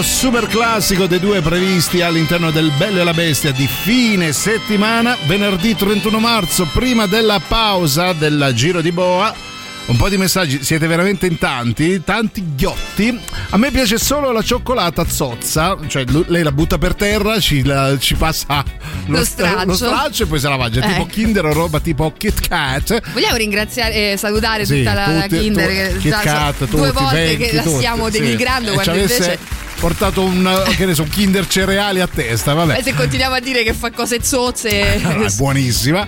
[0.00, 5.16] primo super classico dei due previsti all'interno del Bello e la Bestia di fine settimana,
[5.26, 9.34] venerdì 31 marzo, prima della pausa del Giro di Boa.
[9.86, 13.18] Un po' di messaggi, siete veramente in tanti, tanti ghiotti.
[13.50, 17.96] A me piace solo la cioccolata zozza, cioè lei la butta per terra, ci, la-
[17.98, 18.62] ci passa
[19.06, 19.64] Lo straccio.
[19.66, 21.06] lo straccio e poi se la mangia, tipo Ecco.
[21.06, 23.00] Kinder o roba tipo Kit Kat.
[23.12, 26.66] Vogliamo ringraziare e salutare Sì, tutta la, la tutti- Kinder tu- che Kit Kat, due
[26.68, 28.20] tutti, volte venti, che la tutti, stiamo sì.
[28.20, 29.38] denigrando E quando avesse invece
[29.80, 32.78] portato un, che ne so, un Kinder cereali a testa, vabbè.
[32.78, 36.06] Eh, se continuiamo a dire che fa cose zozze Ah, è buonissima.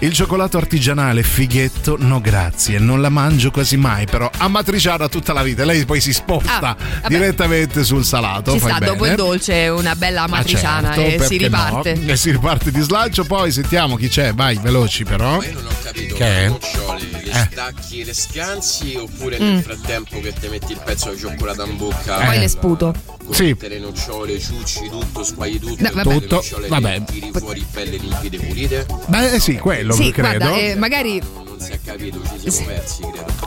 [0.00, 5.42] Il cioccolato artigianale fighetto, no grazie, non la mangio quasi mai, però amatriciana tutta la
[5.42, 5.64] vita.
[5.64, 8.52] Lei poi si sposta Ah, direttamente sul salato.
[8.52, 8.86] ci sta bene.
[8.86, 12.10] dopo il dolce una bella Ah, matriciana certo, e si riparte no?
[12.12, 13.24] E si riparte di slancio.
[13.24, 14.34] Poi sentiamo chi c'è.
[14.34, 15.40] Vai, veloci però.
[15.42, 16.48] Io non ho capito, Che è?
[16.48, 17.48] le Eh.
[17.50, 19.44] stacchi, le scansi oppure Mm.
[19.54, 22.94] nel frattempo che ti metti il pezzo di cioccolato in bocca poi le sputo
[23.24, 23.50] con Sì.
[23.50, 26.12] tutte le nocciole, ciucci tutto, squagli tutto, No, vabbè.
[26.18, 27.02] Tutto, nocciole vabbè.
[27.04, 30.38] tiri fuori pelle limpide pulite Beh, sì, quello sì credo.
[30.38, 33.40] guarda eh, magari non si è capito, ci siamo persi credo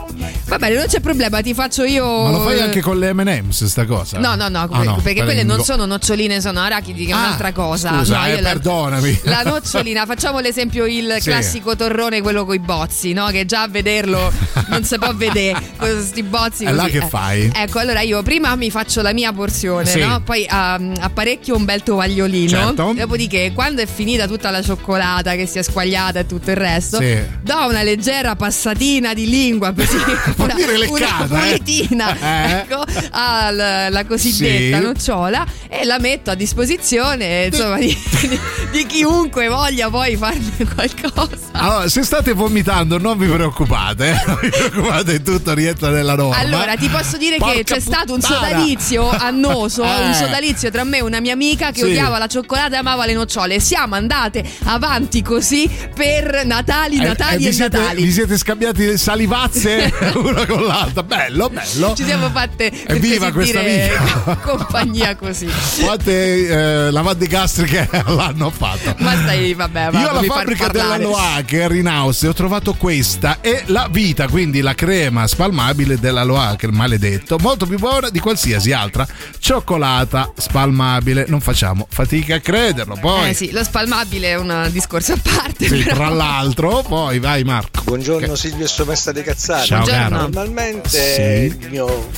[0.46, 3.64] va bene non c'è problema ti faccio io Ma lo fai anche con le M&M's
[3.64, 4.18] sta cosa?
[4.18, 7.18] No, no, no, Ah, no, perché quelle non sono noccioline, sono arachidi, che è Ah,
[7.18, 7.98] un'altra cosa.
[7.98, 9.20] scusa, No, eh, la- perdonami.
[9.24, 11.28] La nocciolina, facciamo l'esempio il Sì.
[11.30, 13.26] classico torrone, quello coi bozzi, no?
[13.26, 14.32] Che già a vederlo
[14.68, 16.64] non si può vedere questi bozzi.
[16.64, 16.98] E là così.
[16.98, 17.50] che Eh, fai?
[17.54, 19.98] Ecco, allora io prima mi faccio la mia porzione, Sì.
[20.00, 20.20] no?
[20.22, 22.48] Poi um, apparecchio un bel tovagliolino.
[22.48, 22.92] Certo.
[22.96, 26.98] Dopodiché, quando è finita tutta la cioccolata che si è squagliata e tutto il resto,
[26.98, 27.16] Sì.
[27.42, 29.72] do una leggera passatina di lingua
[30.36, 31.58] una, dire leccata, una eh.
[31.58, 32.52] pulitina Eh.
[32.60, 34.82] ecco, alla la cosiddetta Sì.
[34.84, 37.86] nocciola e la metto a disposizione insomma di,
[38.20, 38.38] di-
[38.70, 41.34] di chiunque voglia poi farne qualcosa.
[41.52, 44.22] Allora, se state vomitando, non vi preoccupate, eh.
[44.26, 46.36] non vi preoccupate, tutto rientra nella norma.
[46.36, 48.46] Allora, ti posso dire che Porca c'è stato un puttana.
[48.48, 50.04] sodalizio annoso, Eh.
[50.06, 51.84] un sodalizio tra me e una mia amica che Sì.
[51.84, 53.58] odiava la cioccolata e amava le nocciole.
[53.58, 57.95] Siamo andate avanti così per Natali, Eh, Natali vi e siete, Natali.
[57.96, 59.92] Vi siete scambiati le salivazze?
[60.16, 61.02] una con l'altra.
[61.02, 61.94] Bello, bello.
[61.94, 64.36] Ci siamo fatte Evviva questa vita.
[64.44, 65.48] compagnia così.
[65.80, 66.46] Quante
[66.86, 68.94] eh, lavate gastriche l'hanno fatto?
[68.98, 73.62] Ma stai, vabbè, va, Io alla fabbrica della Loacker in Austria ho trovato questa e
[73.66, 79.06] la vita, quindi la crema spalmabile della Loacker, maledetto, molto più buona di qualsiasi altra
[79.38, 81.24] cioccolata spalmabile.
[81.28, 82.96] Non facciamo fatica a crederlo.
[83.00, 85.66] Poi, Eh sì, lo spalmabile è un discorso a parte.
[85.66, 87.75] sì, tra l'altro, poi vai Marco.
[87.84, 89.66] Buongiorno Silvio e sua mesta di cazzate.
[89.66, 90.08] Ciao, Buongiorno.
[90.08, 90.22] caro.
[90.28, 91.20] Normalmente Sì.
[91.60, 92.08] il mio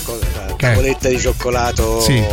[0.57, 2.25] tavoletta di cioccolato Sì.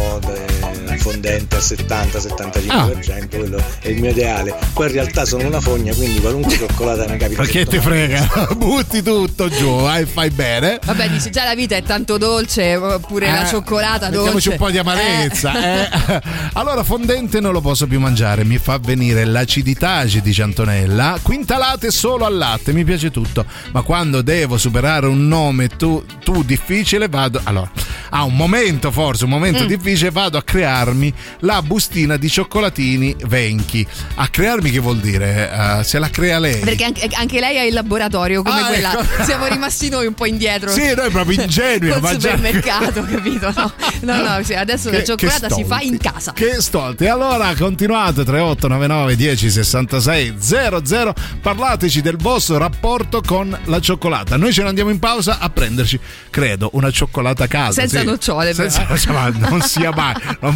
[0.93, 4.55] Eh, fondente al 70-75%, quello è il mio ideale.
[4.73, 7.43] Poi in realtà sono una fogna, quindi qualunque cioccolata mi capita.
[7.43, 7.81] Sotto ti mano.
[7.81, 8.47] frega?
[8.55, 10.79] Butti tutto giù, vai, fai bene.
[10.83, 14.17] Vabbè, dice già la vita è tanto dolce, pure la Eh, cioccolata dolce.
[14.33, 15.83] Mettiamoci un po' di amarezza.
[15.83, 16.21] eh.
[16.53, 21.17] Allora, fondente non lo posso più mangiare, mi fa venire l'acidità, dice Antonella.
[21.21, 23.45] Quintalate solo al latte, mi piace tutto.
[23.71, 27.39] Ma quando devo superare un nome tu, tu difficile, vado.
[27.43, 27.69] Allora,
[28.09, 29.67] a un momento forse, un momento Mm.
[29.67, 30.43] difficile, vado a
[30.75, 33.85] crearmi la bustina di cioccolatini venchi.
[34.15, 35.49] A crearmi che vuol dire?
[35.79, 36.59] Eh, se la crea lei.
[36.59, 38.99] Perché anche, anche lei ha il laboratorio come Ah, quella.
[38.99, 39.23] ecco.
[39.23, 40.69] Siamo rimasti noi un po' indietro.
[40.71, 42.35] Sì, noi proprio ingenui a Col mangiare.
[42.35, 43.53] supermercato, capito?
[43.55, 43.71] No,
[44.01, 46.33] no, no, sì, adesso la Che- cioccolata che si fa in casa.
[46.33, 47.05] Che stolti.
[47.07, 51.13] Allora continuate 3899 10 66 00.
[51.41, 54.35] Parlateci del vostro rapporto con la cioccolata.
[54.37, 55.97] Noi ce ne andiamo in pausa a prenderci,
[56.29, 57.73] credo, una cioccolata a casa.
[57.81, 58.05] Senza sì.
[58.05, 58.53] nocciole.
[58.53, 60.13] Senza ma non sia mai.
[60.41, 60.55] Non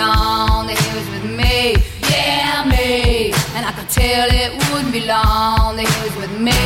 [0.00, 1.76] long that he was with me,
[2.08, 3.32] yeah, me.
[3.54, 6.60] And I could tell it wouldn't be long that he was with me,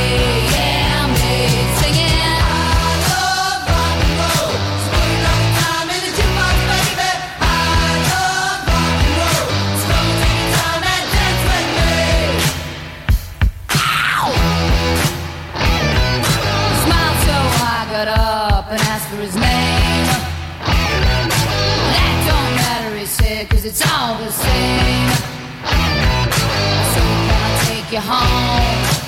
[0.54, 0.83] yeah,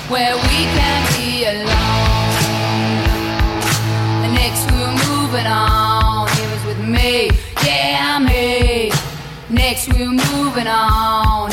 [0.09, 1.67] where we can be alone?
[4.33, 7.29] Next we were moving on, he was with me,
[7.65, 8.91] yeah, me.
[9.49, 11.46] Next we were moving on,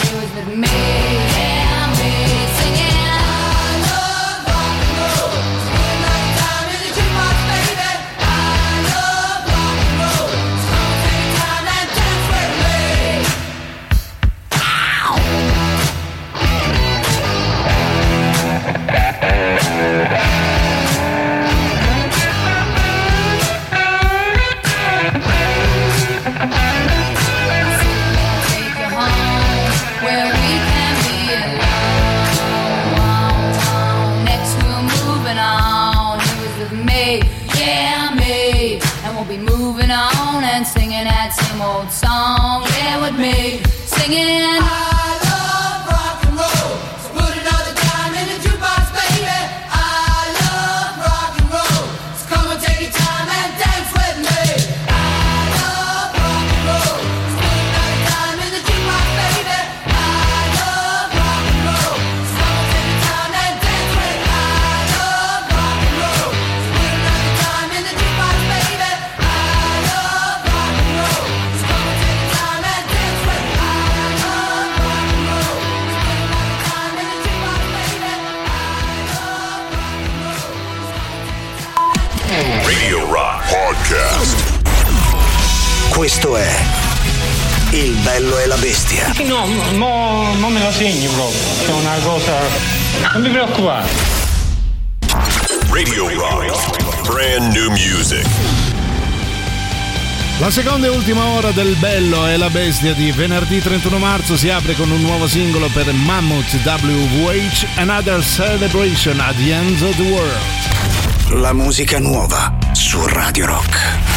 [88.14, 89.12] bello e la bestia.
[89.24, 89.44] No,
[89.74, 91.40] mo, mo me lo segni proprio.
[91.66, 92.38] È una cosa.
[93.12, 93.88] Non mi preoccupare.
[95.70, 97.08] Radio Rock.
[97.08, 98.24] Brand new music.
[100.38, 104.48] La seconda e ultima ora del Bello e la Bestia di venerdì 31 marzo si
[104.48, 110.02] apre con un nuovo singolo per Mammoth WVH, Another Celebration at the End of the
[110.02, 111.40] World.
[111.40, 114.13] La musica nuova su Radio Rock.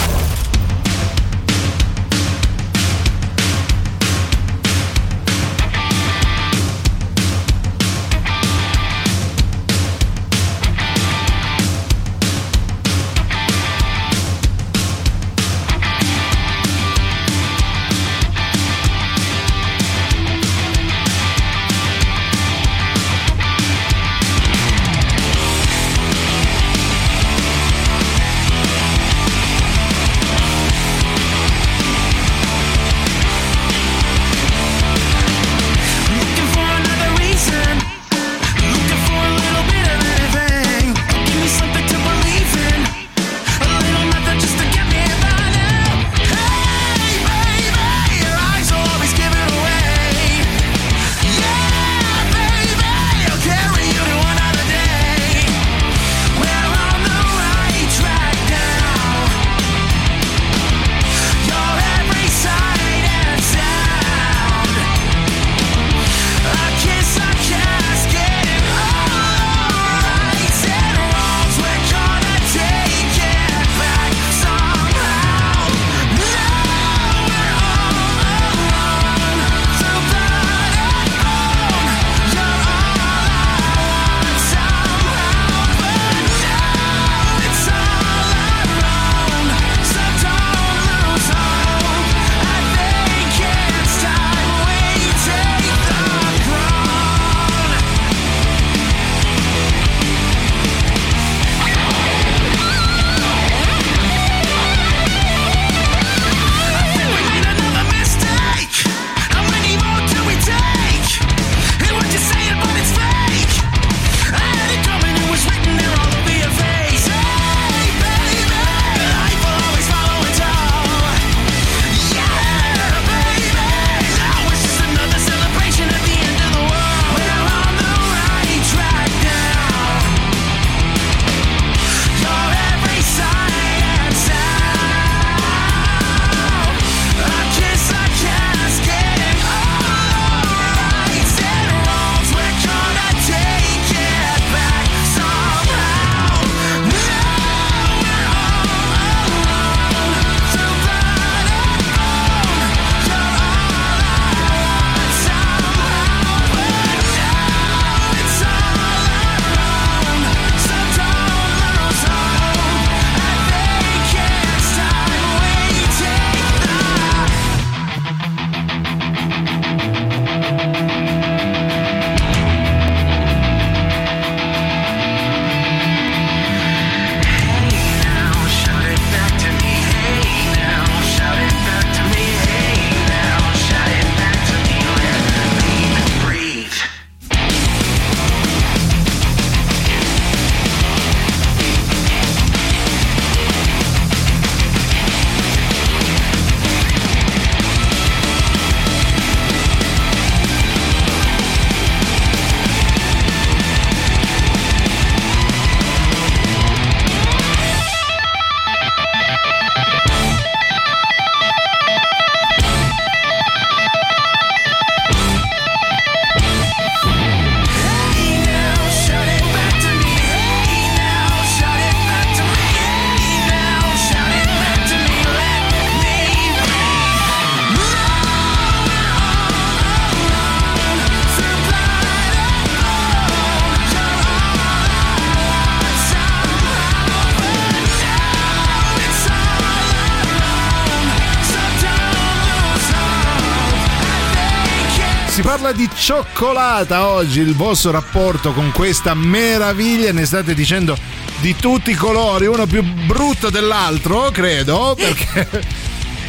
[245.68, 250.97] Parla di cioccolata oggi, il vostro rapporto con questa meraviglia, ne state dicendo
[251.39, 255.47] di tutti i colori, uno più brutto dell'altro, credo, perché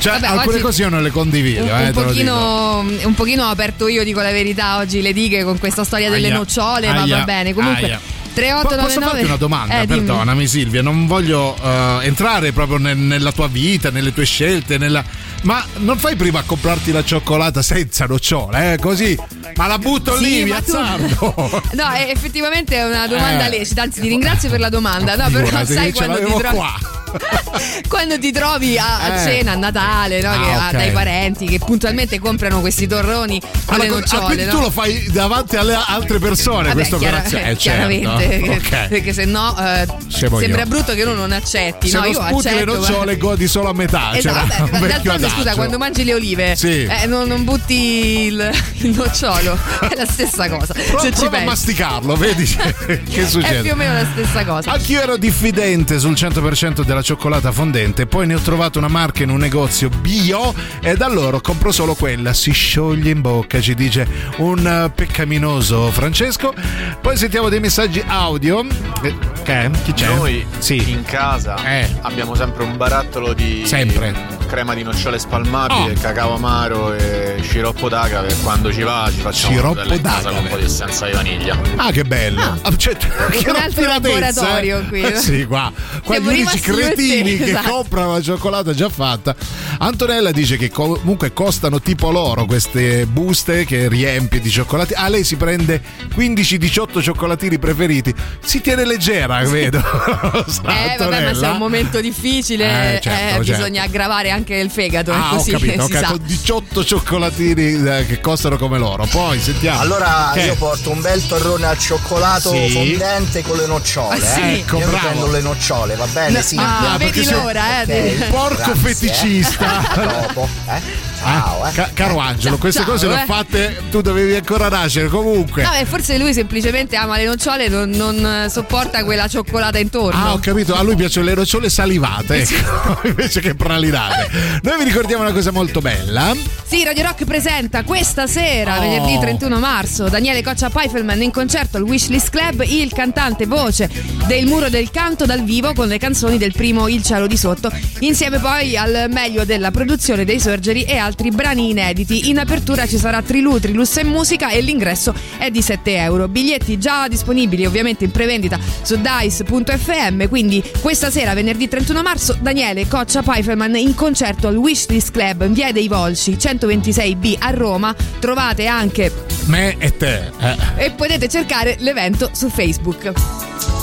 [0.01, 3.51] cioè, Vabbè, alcune cose io non le condivido, Un, eh, un pochino, un pochino ho
[3.51, 7.03] aperto io, dico la verità, oggi le dighe con questa storia delle Aia, nocciole, ma
[7.03, 7.55] aia, va bene.
[7.55, 8.01] Comunque, aia.
[8.35, 9.81] 3899 Posso farti una domanda?
[9.81, 9.87] Eh.
[9.87, 15.05] Perdonami Silvia, non voglio eh, entrare proprio nel- nella tua vita, nelle tue scelte, nella...
[15.43, 18.79] ma non fai prima a comprarti la cioccolata senza nocciole, eh?
[18.79, 19.19] Così,
[19.57, 21.63] ma la butto Sì, lì, ma tu- piazzardo.
[21.73, 23.51] No, è- effettivamente è una domanda Eh.
[23.59, 25.17] lecita, anzi ti ringrazio per la domanda.
[25.17, 26.75] No, però sai quando ti, trovi, qua.
[27.89, 29.25] quando ti trovi a, a Eh.
[29.25, 30.35] cena, a Natale, no, Ah,
[30.71, 30.83] che- ok.
[30.83, 34.25] dai parenti che puntualmente comprano questi torroni con Ah, le ma- ah, nocciole.
[34.25, 34.51] quindi no?
[34.53, 37.51] tu lo fai davanti alle altre persone Vabbè, questa chiara- operazione?
[37.51, 38.45] Eh, chiaramente, certo.
[38.45, 38.89] che- Ok.
[38.89, 40.67] perché se no eh, sembra io.
[40.67, 41.89] brutto che uno non accetti.
[41.89, 42.73] Se no, io sputi le accetto.
[42.73, 44.17] ma- nocciole godi solo a metà.
[44.17, 46.85] Esatto, C'era vabbè, d'altronde scusa, quando mangi le olive Sì.
[46.85, 50.75] eh, non, non butti il, il nocciolo, è la stessa cosa.
[50.75, 53.61] Pro- se prova a masticarlo, vedi che È succede.
[53.63, 54.71] più o meno la stessa cosa.
[54.73, 59.31] Anch'io ero diffidente sul 100% della cioccolata fondente, poi ne ho trovato una marca in
[59.31, 62.33] un negozio bio e da allora compro solo quella.
[62.33, 64.07] Si scioglie in bocca, ci dice
[64.39, 66.53] un eh, peccaminoso Francesco.
[67.01, 68.65] Poi sentiamo dei messaggi audio.
[69.03, 69.53] Eh, Che?
[69.65, 69.71] è?
[69.85, 70.07] Chi c'è?
[70.15, 70.91] Noi Sì.
[70.91, 71.89] in casa Eh.
[72.03, 74.37] abbiamo sempre un barattolo di Sempre.
[74.47, 76.01] crema di nocciole spalmabile, Oh.
[76.01, 78.35] cacao amaro e sciroppo d'agave.
[78.43, 81.57] Quando ci va ci facciamo Sciroppo casa con un po' di essenza di vaniglia.
[81.77, 82.41] Ah, che bello!
[82.63, 83.07] Ah, cioè, che
[83.49, 84.87] Un altro laboratorio eh.
[84.87, 85.07] qui.
[85.19, 85.71] Sì, qua.
[86.05, 86.61] Qua gli unici
[86.95, 87.71] cretini che esatto.
[87.71, 89.35] comprano la cioccolata già fatta.
[89.79, 94.95] Antonella dice che comunque costano tipo loro queste buste che riempie di cioccolati.
[94.95, 95.81] Ah, lei si prende
[96.15, 98.15] 15-18 cioccolatini preferiti.
[98.45, 99.79] Si tiene leggera, vedo.
[99.79, 99.83] Eh,
[100.99, 102.65] vabbè, ma se è un momento difficile,
[102.97, 103.53] Eh, certo, eh, certo.
[103.53, 105.13] bisogna aggravare anche il fegato.
[105.13, 106.07] Ah, ho così capito, si ok, sa.
[106.09, 109.07] con 18 cioccolatini eh, che costano come loro.
[109.11, 109.81] Poi sentiamo.
[109.81, 110.41] Allora Che?
[110.41, 112.71] io porto un bel torrone al cioccolato Sì.
[112.71, 114.17] fondente con le nocciole.
[114.17, 114.41] Ah, sì.
[114.41, 114.53] eh.
[114.59, 115.07] Ecco, io bravo.
[115.09, 116.31] prendo le nocciole, va bene?
[116.39, 116.57] No, sì.
[116.59, 116.99] ah, andiamo.
[116.99, 118.77] vedi l'ora, eh, Porco grazie, eh.
[118.77, 119.83] feticista.
[120.27, 120.81] Dopo, eh.
[121.21, 121.73] Ciao, eh.
[121.73, 123.23] Ca- caro Angelo, queste Ciao, cose le eh.
[123.23, 125.63] ho fatte, tu dovevi ancora nascere comunque.
[125.63, 129.79] No, beh, forse lui semplicemente ama le nocciole e non, non, eh, sopporta quella cioccolata
[129.79, 130.19] intorno.
[130.19, 130.75] Ah, ho capito.
[130.75, 132.47] A lui piacciono le nocciole salivate,
[133.05, 134.61] invece che pralinate.
[134.63, 136.35] Noi vi ricordiamo una cosa molto bella.
[136.65, 138.81] Sì, Radio Rock presenta questa sera, Oh.
[138.81, 143.89] venerdì 31 marzo, Daniele Coccia Pfeifferman in concerto al Wishlist Club, il cantante voce
[144.27, 147.71] del Muro del Canto dal vivo con le canzoni del primo Il cielo di sotto,
[148.01, 152.29] insieme poi al meglio della produzione dei Surgery e altri brani inediti.
[152.29, 156.29] In apertura ci sarà Trilu, Trilus e Musica e l'ingresso è di 7 euro.
[156.29, 162.87] Biglietti già disponibili ovviamente in prevendita su dice.fm, quindi questa sera, venerdì 31 marzo, Daniele
[162.87, 167.95] Coccia Pfeifferman in concerto al Wishlist Club in via dei Volsci 126B a Roma.
[168.19, 169.11] Trovate anche
[169.47, 170.31] Me e te.
[170.41, 170.85] eh.
[170.85, 173.78] e potete cercare l'evento su Facebook.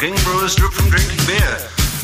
[0.00, 1.56] Smoking, brewers drip from drinking beer.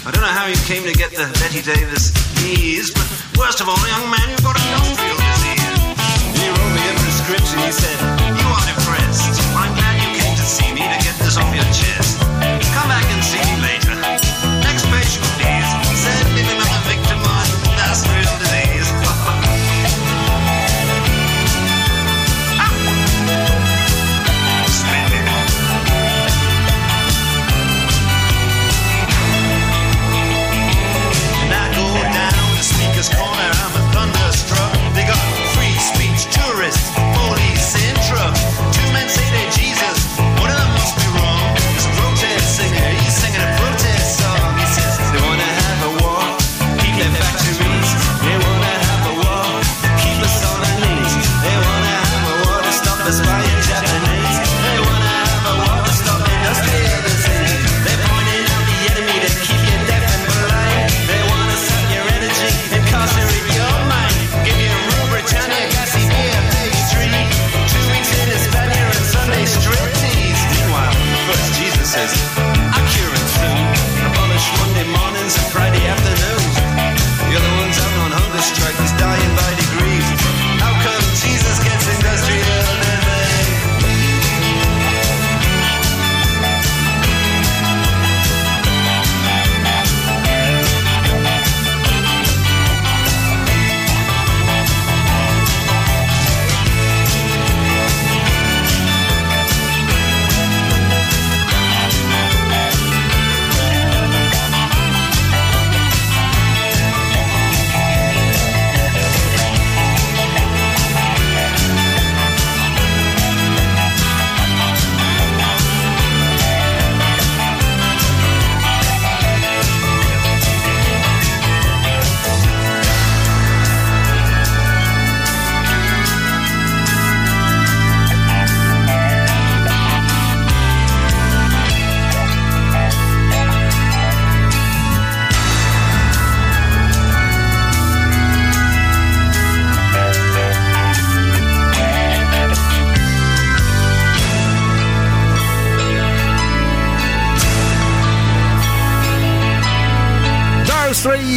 [0.05, 3.68] I don't know how you came to get the Betty Davis knees, but worst of
[3.68, 5.05] all, young man, you've got a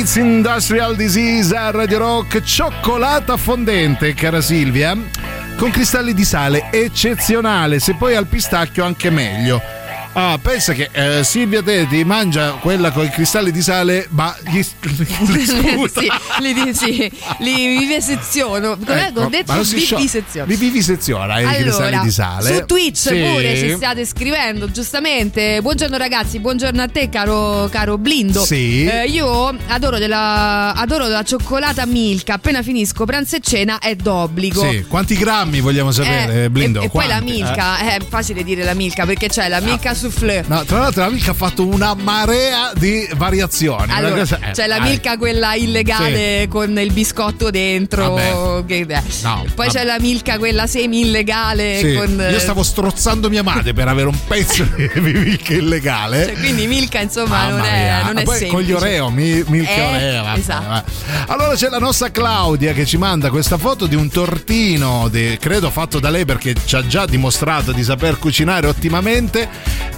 [0.09, 4.97] Straits Industrial Disease a Radio Rock, cioccolata fondente, cara Silvia,
[5.55, 9.61] con cristalli di sale eccezionale, se poi al pistacchio anche meglio.
[10.13, 14.63] Ah, pensa che eh, Silvia Teti mangia quella con i cristalli di sale, ma gli,
[14.63, 16.01] sputa.
[16.01, 18.77] sì, li, di- sì, li viviseziono.
[18.83, 19.53] Come Ecco, ho detto?
[19.61, 20.47] Vivisezione.
[20.47, 22.55] Li viviseziona i cristalli di sale.
[22.55, 23.15] Su Twitch Sì.
[23.19, 25.61] pure ci state scrivendo, giustamente.
[25.61, 28.43] Buongiorno ragazzi, buongiorno a te, caro, caro Blindo.
[28.43, 28.85] Sì.
[28.85, 32.33] Eh, io adoro della, adoro la cioccolata Milka.
[32.35, 34.69] Appena finisco pranzo e cena è d'obbligo.
[34.69, 36.81] Sì, quanti grammi vogliamo sapere, Eh, Blindo?
[36.81, 37.95] e, e poi la Milka, eh?
[37.97, 40.43] è facile dire la Milka perché c'è la Milka soufflé.
[40.47, 43.91] No, tra l'altro la Milka ha fatto una marea di variazioni.
[43.91, 44.77] Allora, cosa- eh, c'è la.
[44.79, 48.13] Milka quella illegale con il biscotto dentro.
[48.13, 48.65] Vabbè.
[48.65, 49.01] che- eh.
[49.23, 49.69] No, Poi vabbè.
[49.69, 54.07] c'è la Milka quella semi illegale Sì, con Io stavo strozzando mia madre per avere
[54.07, 56.25] un pezzo di Milka illegale.
[56.25, 58.47] Cioè, quindi Milka insomma non Mamma è, non è Ah, poi semplice.
[58.53, 60.23] con gli Oreo, mi, Milka Eh, Oreo.
[60.23, 60.67] vabbè, esatto.
[60.67, 60.83] vabbè.
[61.27, 65.69] Allora c'è la nostra Claudia che ci manda questa foto di un tortino, di- credo
[65.69, 69.47] fatto da lei perché ci ha già dimostrato di saper cucinare ottimamente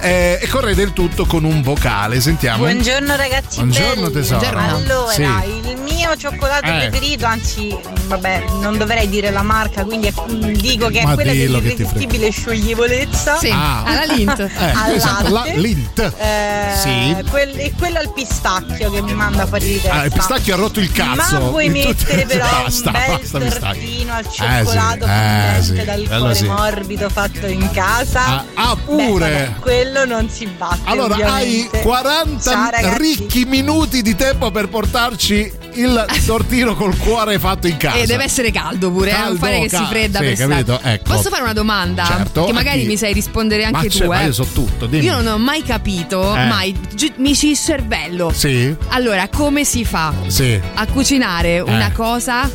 [0.00, 2.20] eh, e correde il tutto con un vocale.
[2.20, 2.58] Sentiamo.
[2.64, 4.12] Buongiorno ragazzi Buongiorno, belli.
[4.12, 4.58] tesoro.
[4.58, 5.22] Allora, Sì.
[5.22, 6.88] il mio cioccolato Eh.
[6.88, 11.14] preferito, anzi, vabbè, non dovrei dire la marca, quindi è- mm, dico che è Ma
[11.14, 13.38] quella che ti dell'irresistibile scioglievolezza.
[13.38, 13.82] Sì, Ah.
[13.82, 14.38] alla Lint.
[14.38, 15.44] Eh, Al esatto, la.
[15.54, 15.98] Lint.
[15.98, 17.16] Eh, Sì.
[17.28, 19.92] quel- e quello al pistacchio che mi manda fuori di testa.
[20.00, 21.40] Ah, il pistacchio ha rotto il cazzo.
[21.40, 25.72] Ma tutte- mettere però basta, un bel basta tortino al Eh, sì, cioccolato eh, sì,
[25.84, 26.44] dal quello cuore sì.
[26.44, 28.24] morbido fatto in casa?
[28.24, 29.30] Ah, ah, Beh, pure.
[29.30, 30.78] vabbè, quello non si batte.
[30.84, 31.22] Allora hai
[31.66, 31.80] ovviamente.
[31.82, 37.96] 40 Ciao, ricchi minuti di tempo per portarci il tortino col cuore fatto in casa.
[37.96, 40.80] E deve essere caldo pure, eh, non Caldo, fare che si fredda sì, per capito?
[40.82, 41.14] Ecco.
[41.14, 42.04] Posso fare una domanda?
[42.04, 44.26] Certo, Che magari mi sai rispondere anche tu, ma eh.
[44.26, 45.04] io so tutto, dimmi.
[45.04, 46.46] Io non ho mai capito, Eh.
[46.46, 48.32] mai, gi- mi ci il cervello.
[48.34, 50.58] Sì, Allora, come si fa sì.
[50.74, 52.48] a cucinare una cosa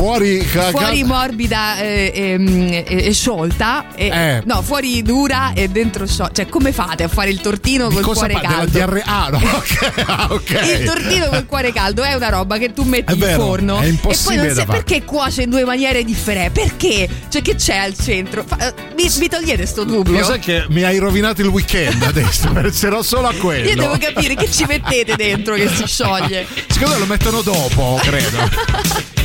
[0.00, 4.42] fuori, ca- Fuori morbida e, e- e- e sciolta, e- Eh.
[4.46, 6.32] no, fuori dura e dentro sciolta.
[6.32, 8.40] Cioè, come fate a fare il tortino col cosa cuore fa?
[8.40, 8.70] Caldo?
[8.70, 9.04] diarrea?
[9.04, 10.02] Ah, no, ok.
[10.06, 10.78] ah, ok.
[10.78, 13.80] Il tortino col cuore caldo è una roba che tu metti È vero, in forno
[13.80, 16.60] è e poi non sai perché cuoce in due maniere differenti.
[16.60, 17.08] Perché?
[17.28, 18.42] Cioè, che c'è al centro?
[18.46, 20.18] Fa- eh, mi, mi togliete sto dubbio?
[20.18, 23.68] Lo sai che mi hai rovinato il weekend adesso, penserò solo a quello.
[23.68, 26.46] Io devo capire che ci mettete dentro che si scioglie.
[26.68, 29.18] Secondo me lo mettono dopo, credo.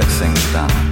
[0.00, 0.89] Get things done.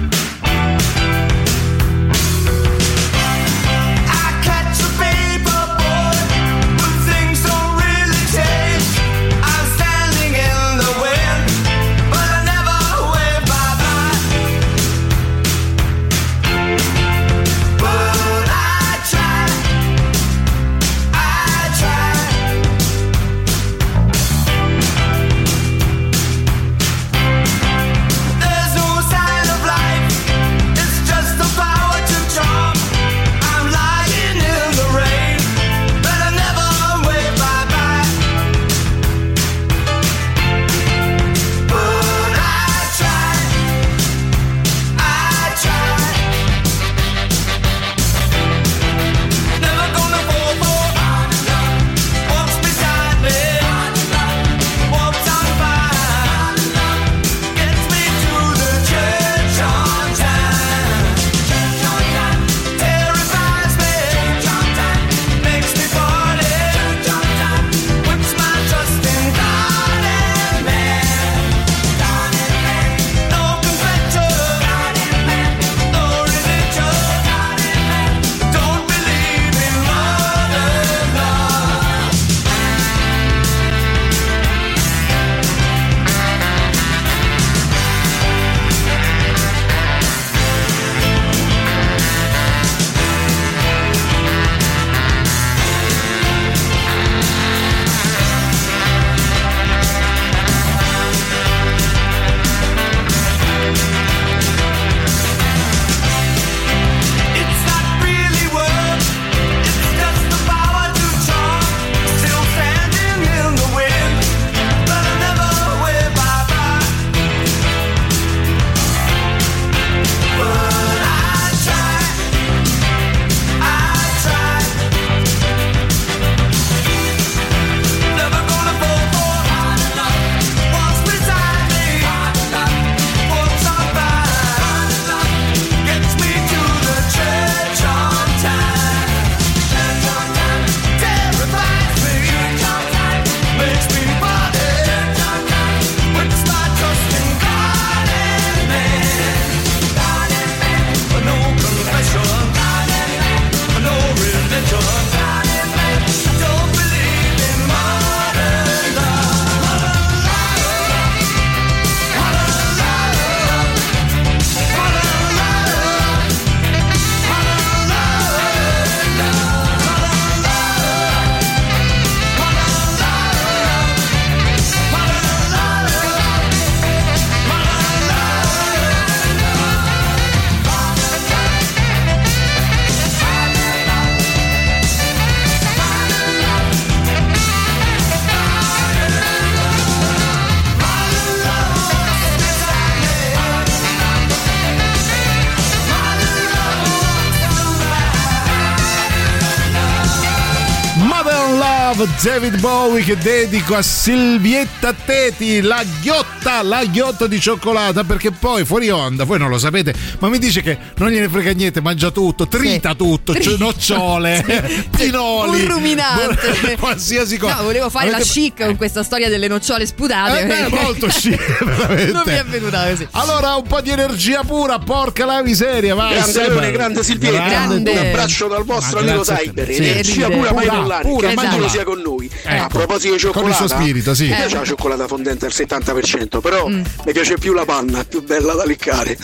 [202.21, 208.65] David Bowie che dedico a Silvietta Teti, la ghiotta, la ghiotta di cioccolata, perché poi
[208.65, 212.11] fuori onda, voi non lo sapete, ma mi dice che non gliene frega niente, mangia
[212.11, 213.49] tutto, trita tutto, Trita.
[213.49, 214.43] cioè nocciole,
[214.95, 216.77] pinoli, Un ruminante.
[216.79, 217.55] qualsiasi cosa.
[217.57, 220.41] No, volevo fare la Avete- chic con questa storia delle nocciole sputate.
[220.41, 222.11] Eh beh, molto chic, veramente.
[222.11, 223.07] Non mi è venuta così.
[223.11, 226.13] Allora, un po' di energia pura, porca la miseria, vai.
[226.15, 226.47] Grande.
[226.49, 227.91] Leone, grande Silvietta, Grande.
[227.91, 229.23] un abbraccio dal vostro Ma amico.
[229.23, 229.83] Cyber, Sì.
[229.85, 231.69] energia pura mai Pura, pura, che mai Angelo mollare.
[231.69, 232.18] sia con noi.
[232.59, 234.29] Ecco, a proposito di con il cioccolata, suo spirito, sì.
[234.29, 234.49] Eh.
[234.49, 236.83] la cioccolata fondente al 70%, però mi
[237.13, 239.17] piace più la panna, è più bella da leccare.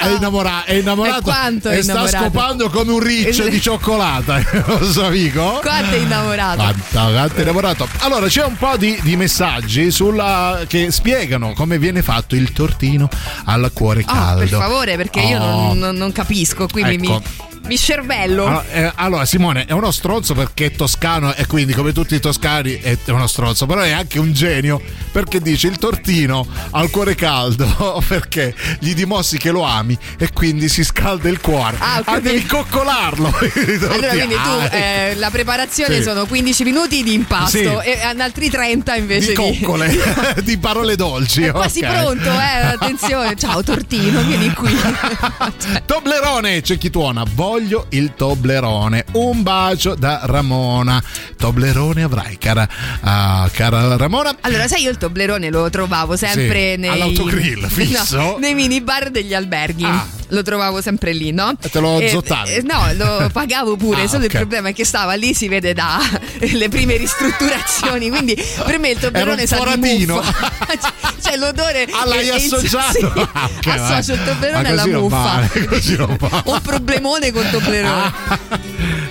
[0.00, 4.84] È innamorato, è innamorato E è e sta scopando come un riccio di cioccolata, lo
[4.90, 5.58] so amico?
[5.62, 6.56] Quanto è innamorato?
[6.62, 6.82] Quanto,
[7.12, 7.88] quanto è innamorato.
[7.98, 13.08] Allora, c'è un po' di, di messaggi sulla, che spiegano come viene fatto il tortino
[13.46, 14.38] al cuore Oh, caldo.
[14.40, 15.66] per favore, perché io Oh.
[15.74, 17.12] non, non- non capisco, quindi Ecco.
[17.12, 17.48] mi.
[17.66, 18.46] Mi cervello.
[18.46, 22.20] Allora, eh, allora, Simone è uno stronzo perché è toscano e quindi come tutti i
[22.20, 24.80] toscani è uno stronzo, però è anche un genio
[25.12, 30.32] perché dice il tortino ha il cuore caldo perché gli dimostri che lo ami e
[30.32, 31.76] quindi si scalda il cuore.
[31.78, 33.28] Ah, Ah, devi coccolarlo.
[33.90, 36.02] Allora, quindi tu Ah, eh, la preparazione Sì.
[36.02, 37.64] sono 15 minuti di impasto Sì.
[37.88, 39.96] e altri 30 invece di coccole,
[40.42, 41.44] di parole dolci.
[41.44, 41.90] È quasi ok.
[41.92, 43.36] pronto, eh, attenzione.
[43.36, 44.74] Ciao Tortino, vieni qui.
[45.86, 47.24] Toblerone, c'è chi tuona.
[47.50, 49.06] Voglio il Toblerone.
[49.14, 51.02] Un bacio da Ramona.
[51.36, 52.68] Toblerone avrai, cara,
[53.00, 54.36] ah, cara Ramona.
[54.42, 58.16] Allora, sai, io il Toblerone lo trovavo sempre Sì, nei all'autogrill, fisso?
[58.16, 60.18] No, nei minibar degli alberghi.
[60.32, 61.54] Lo trovavo sempre lì, no?
[61.60, 62.50] E te lo Eh, zottavi?
[62.52, 64.02] eh, no, lo pagavo pure.
[64.02, 64.32] Ah, solo ok.
[64.32, 65.98] il problema è che stava lì, si vede da
[66.38, 68.08] le prime ristrutturazioni.
[68.10, 70.52] Quindi per me il Toblerone sa di muffa.
[71.20, 71.84] Cioè l'odore.
[71.90, 72.92] Ah, l'hai associato?
[72.92, 74.24] sì, Ah, ok, associo il.
[74.24, 75.16] Toblerone Ma alla muffa.
[75.16, 76.42] vale, così non vale.
[76.44, 78.12] Un problemone con Toblerone.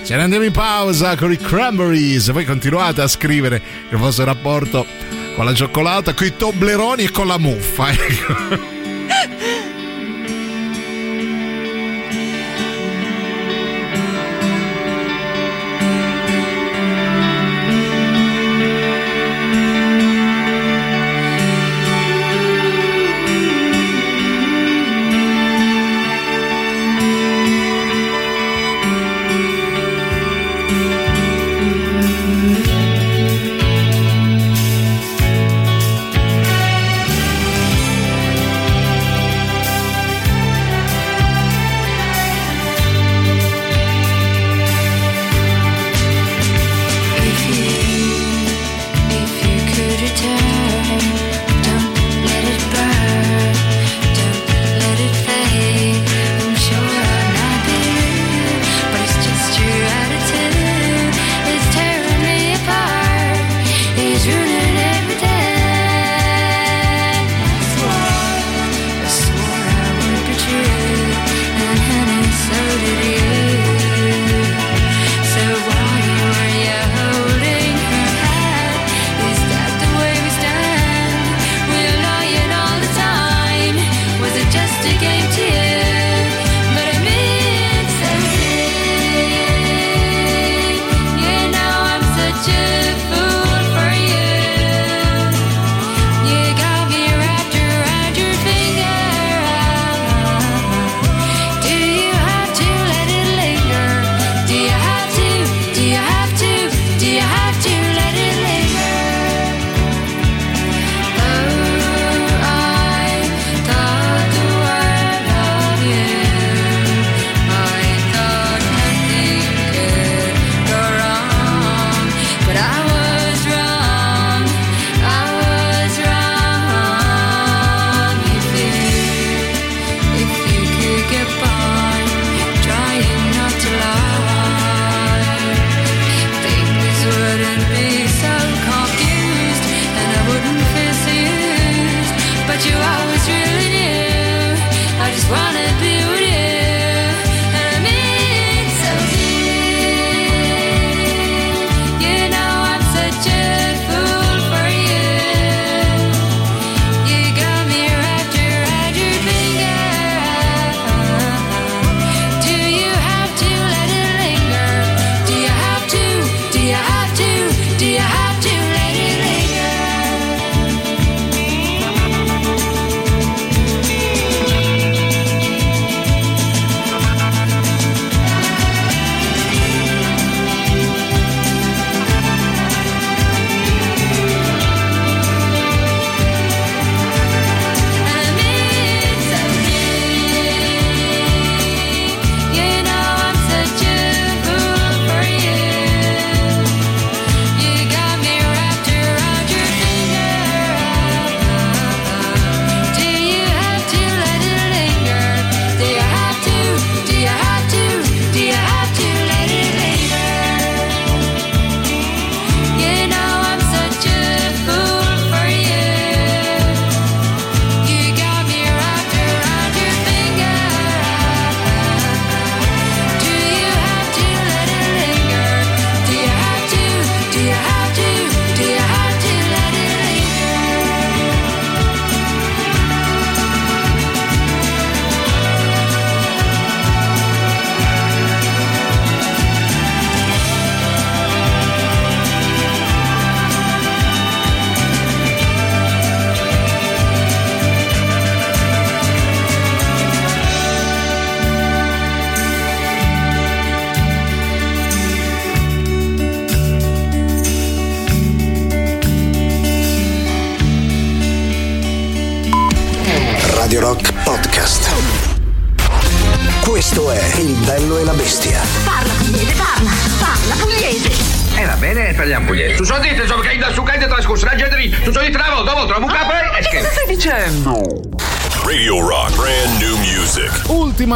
[0.04, 2.30] Ce ne andiamo in pausa con i Cranberries.
[2.30, 4.86] Voi continuate a scrivere il vostro rapporto
[5.34, 7.88] con la cioccolata, con i Tobleroni e con la muffa.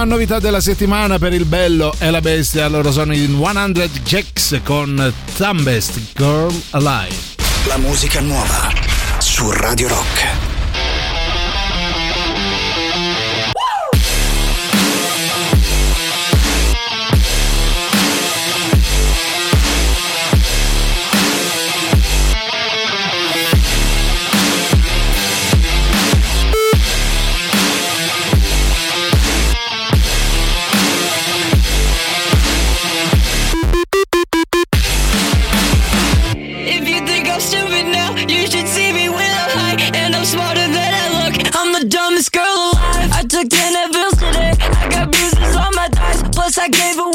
[0.04, 2.68] Novità della settimana per il bello e la bestia.
[2.68, 7.16] Loro sono in 100 Jacks con Thumbest Girl Alive.
[7.66, 8.70] La musica nuova
[9.18, 10.33] su Radio Rock.
[38.30, 39.76] You should see me when I'm high.
[39.94, 41.34] And I'm smarter than I look.
[41.56, 43.10] I'm the dumbest girl alive.
[43.12, 44.52] I took 10 Advils today.
[44.82, 46.22] I got bruises on my thighs.
[46.32, 47.13] Plus, I gave away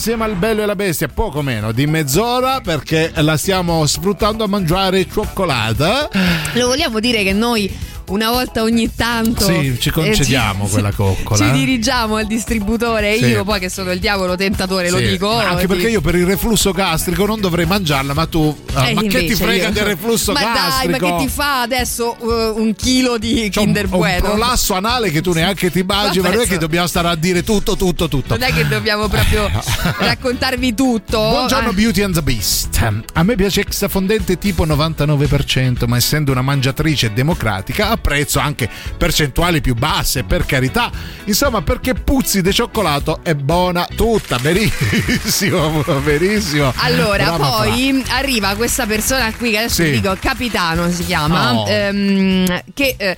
[0.00, 4.46] insieme al bello e la bestia, poco meno di mezz'ora perché la stiamo sfruttando a
[4.46, 6.08] mangiare cioccolata.
[6.54, 7.70] Lo vogliamo dire che noi
[8.12, 11.44] una volta ogni tanto Sì, ci concediamo eh, ci- quella coccola.
[11.44, 13.26] Ci dirigiamo al distributore Sì.
[13.26, 15.28] io poi che sono il diavolo tentatore, lo Sì, dico.
[15.28, 18.56] ma Anche ti- perché io per il reflusso gastrico non dovrei mangiarla, ma tu.
[18.74, 20.98] ah, Eh, ma che ti frega io- del reflusso ma gastrico?
[20.98, 24.20] dai, ma che ti fa adesso uh, un chilo di Kinder Ho un Bueno?
[24.22, 27.14] prolasso anale che tu neanche ti mangi, ma Vabbè, non è che dobbiamo stare a
[27.16, 28.36] dire tutto, tutto, tutto.
[28.36, 29.48] Non è che dobbiamo proprio
[29.98, 31.18] raccontarvi tutto.
[31.18, 32.68] Buongiorno Eh, Beauty and the Beast.
[33.14, 39.60] A me piace extra fondente tipo 99%, ma essendo una mangiatrice democratica apprezzo anche percentuali
[39.60, 40.90] più basse, per carità.
[41.24, 46.72] Insomma, perché puzzi di cioccolato è buona tutta, verissimo, verissimo.
[46.82, 47.64] Allora, Brava Fra.
[47.64, 49.90] poi arriva questa persona qui che adesso Sì.
[49.92, 51.66] dico, capitano si chiama, Oh.
[51.68, 53.16] ehm, che eh,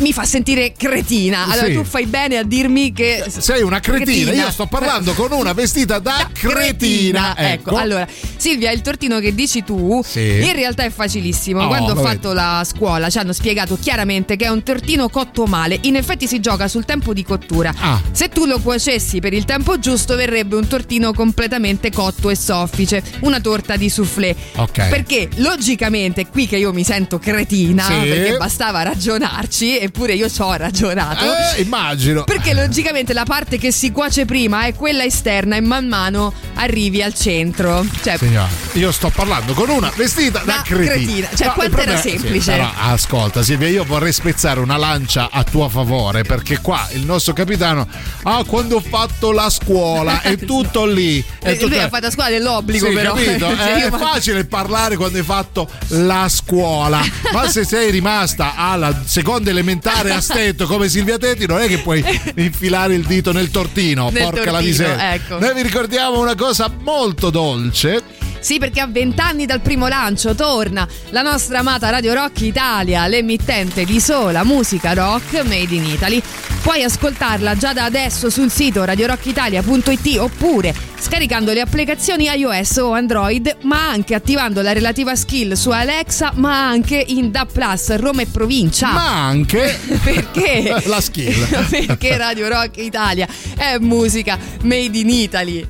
[0.00, 1.44] mi fa sentire cretina.
[1.44, 1.74] Allora, Sì.
[1.74, 5.98] tu fai bene a dirmi che Sei una cretina, io sto parlando con una vestita
[5.98, 7.34] da, cretina.
[7.36, 7.76] Ecco.
[7.76, 10.40] allora Silvia, il tortino che dici tu Sì.
[10.42, 11.62] in realtà è facilissimo.
[11.62, 15.46] Oh, Quando ho fatto la scuola ci hanno spiegato chiaramente che è un tortino cotto
[15.46, 15.78] male.
[15.82, 17.72] In effetti si gioca sul tempo di cottura.
[17.78, 18.00] Ah.
[18.12, 23.02] Se tu lo cuocessi per il tempo giusto verrebbe un tortino completamente cotto e soffice,
[23.20, 24.34] una torta di soufflé.
[24.56, 24.88] Ok.
[24.88, 28.08] Perché logicamente qui che io mi sento cretina, Sì.
[28.08, 31.24] perché bastava ragionarci, eppure io ci ho ragionato.
[31.56, 32.24] Eh, immagino.
[32.24, 37.02] Perché logicamente la parte che si cuoce prima è quella esterna e man mano arrivi
[37.02, 37.84] al centro.
[38.02, 40.92] Cioè, Signora, io sto parlando con una vestita da, Da cretina.
[40.92, 41.28] cretina.
[41.34, 42.40] Cioè, il quanto era semplice.
[42.40, 47.04] Sì, però, ascolta, Silvia, io vorrei spezzare una lancia a tuo favore perché qua il
[47.04, 47.86] nostro capitano,
[48.24, 51.24] ah, quando ho fatto la scuola, è tutto lì.
[51.40, 53.14] È lui tutto- ha fatto la scuola dell'obbligo, Sì, però.
[53.14, 53.46] capito?
[53.62, 57.00] Cioè, è io- facile parlare quando hai fatto la scuola,
[57.32, 61.78] ma se sei rimasta alla seconda elementare a stento come Silvia Tetti, non è che
[61.78, 62.04] puoi
[62.36, 64.10] infilare il dito nel tortino.
[64.10, 65.14] Nel porca la tortino, miseria.
[65.14, 65.38] ecco.
[65.38, 68.02] Noi vi ricordiamo una cosa molto dolce.
[68.40, 73.84] Sì, perché a vent'anni dal primo lancio torna la nostra amata Radio Rock Italia, l'emittente
[73.84, 76.22] di sola musica rock made in Italy.
[76.62, 83.56] Puoi ascoltarla già da adesso sul sito radiorockitalia.it oppure scaricando le applicazioni iOS o Android,
[83.62, 88.26] ma anche attivando la relativa skill su Alexa, ma anche in DA Plus Roma e
[88.26, 88.92] provincia.
[88.92, 90.82] Ma anche perché?
[90.84, 91.48] la skill.
[91.68, 93.26] perché Radio Rock Italia
[93.56, 95.66] è musica made in Italy.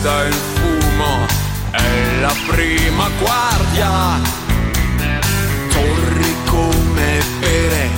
[0.00, 1.26] Testa in fumo,
[1.70, 4.20] è la prima guardia,
[5.68, 7.90] torri come pere,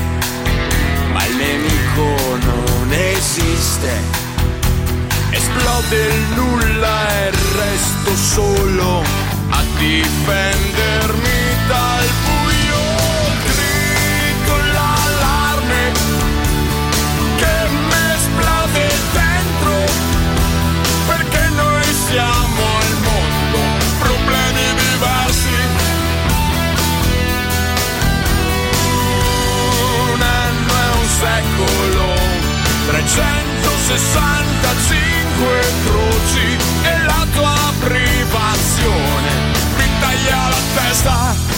[1.13, 4.21] ma il nemico non esiste.
[5.31, 9.03] Esplode il nulla e resto solo
[9.51, 12.42] a difendermi dal buio.
[33.13, 39.31] 365 croci e la tua privazione
[39.77, 41.52] mi taglia la testa.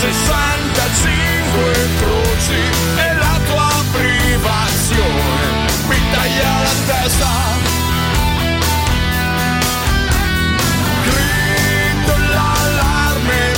[0.00, 2.54] 365 croci
[2.96, 7.28] e la tua privazione mi taglia la testa.
[11.04, 13.52] Grido l'allarme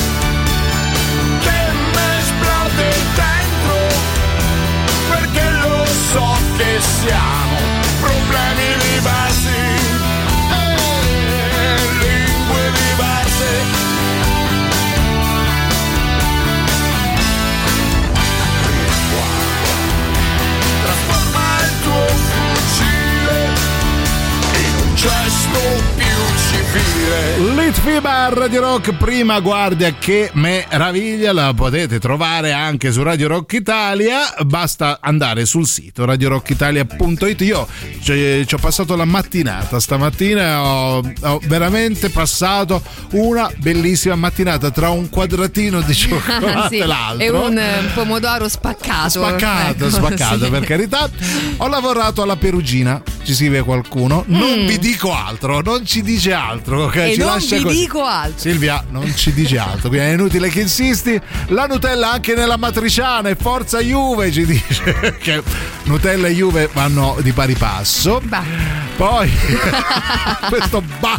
[1.43, 1.61] che
[1.93, 3.83] mi esplode dentro
[26.73, 27.39] civile.
[27.55, 34.35] Litfiba Radio Rock, prima guardia che meraviglia, la potete trovare anche su Radio Rock Italia,
[34.45, 37.41] basta andare sul sito radiorockitalia.it.
[37.43, 37.67] Io
[38.01, 42.83] ci, ci ho passato la mattinata stamattina, ho, ho veramente passato
[43.13, 47.25] una bellissima mattinata tra un quadratino di cioccolato Sì, e l'altro.
[47.25, 49.09] e un eh, pomodoro spaccato.
[49.11, 50.51] Spaccato, Ecco, spaccato sì.
[50.51, 51.11] per carità.
[51.59, 54.25] Ho lavorato alla Perugina, ci scrive qualcuno.
[54.29, 54.67] Non Mm.
[54.67, 56.61] vi dico altro, non ci dice altro.
[56.71, 56.97] Ok?
[56.97, 57.77] E ci non lascia vi così.
[57.77, 58.39] dico altro.
[58.39, 61.21] Silvia, non ci dice altro, quindi è inutile che insisti.
[61.49, 65.43] La Nutella anche nella matriciana e forza Juve ci dice che
[65.85, 68.21] Nutella e Juve vanno di pari passo.
[68.97, 69.31] Poi
[70.49, 71.19] questo bah.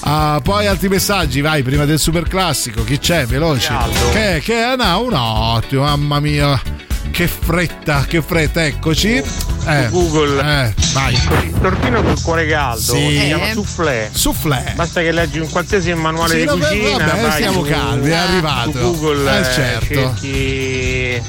[0.00, 2.84] Ah, poi altri messaggi, vai prima del super classico.
[2.84, 3.26] Chi c'è?
[3.26, 3.72] Veloci.
[4.12, 6.88] Che che no, un attimo, mamma mia.
[7.10, 9.22] Che fretta, che fretta, eccoci.
[9.66, 10.40] Eh, Google.
[10.40, 11.12] Eh, vai.
[11.14, 13.18] Il tortino col cuore caldo Sì.
[13.18, 14.08] si chiama soufflé.
[14.12, 14.72] Soufflé.
[14.74, 17.04] Basta che leggi un qualsiasi manuale Sì, di vabbè, cucina.
[17.06, 18.70] vabbè, vai siamo su- calmi, è arrivato.
[18.72, 19.94] Su Google Eh, eh, certo.
[19.94, 21.22] cerchi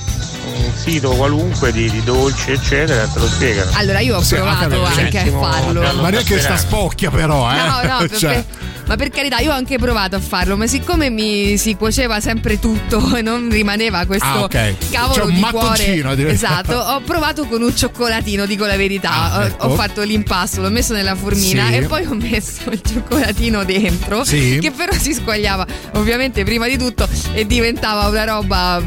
[0.45, 3.71] un sito qualunque di, di dolci, eccetera, te lo spiegano.
[3.73, 5.81] Allora io ho Sì, provato anche anche a farlo.
[6.01, 7.55] Ma neanche sta spocchia però, eh.
[7.57, 8.45] No, no, per- Cioè, per-
[8.91, 12.59] Ma per carità, io ho anche provato a farlo, ma siccome mi si cuoceva sempre
[12.59, 14.73] tutto e non rimaneva questo Ah, ok.
[14.91, 16.29] cavolo C'è un di cuore.
[16.29, 19.11] Esatto, ho provato con un cioccolatino, dico la verità.
[19.31, 19.65] Ah, Ho- ecco.
[19.67, 21.75] Ho fatto l'impasto, l'ho messo nella formina Sì.
[21.75, 24.57] e poi ho messo il cioccolatino dentro, Sì.
[24.61, 28.81] che però si squagliava ovviamente prima di tutto e diventava una roba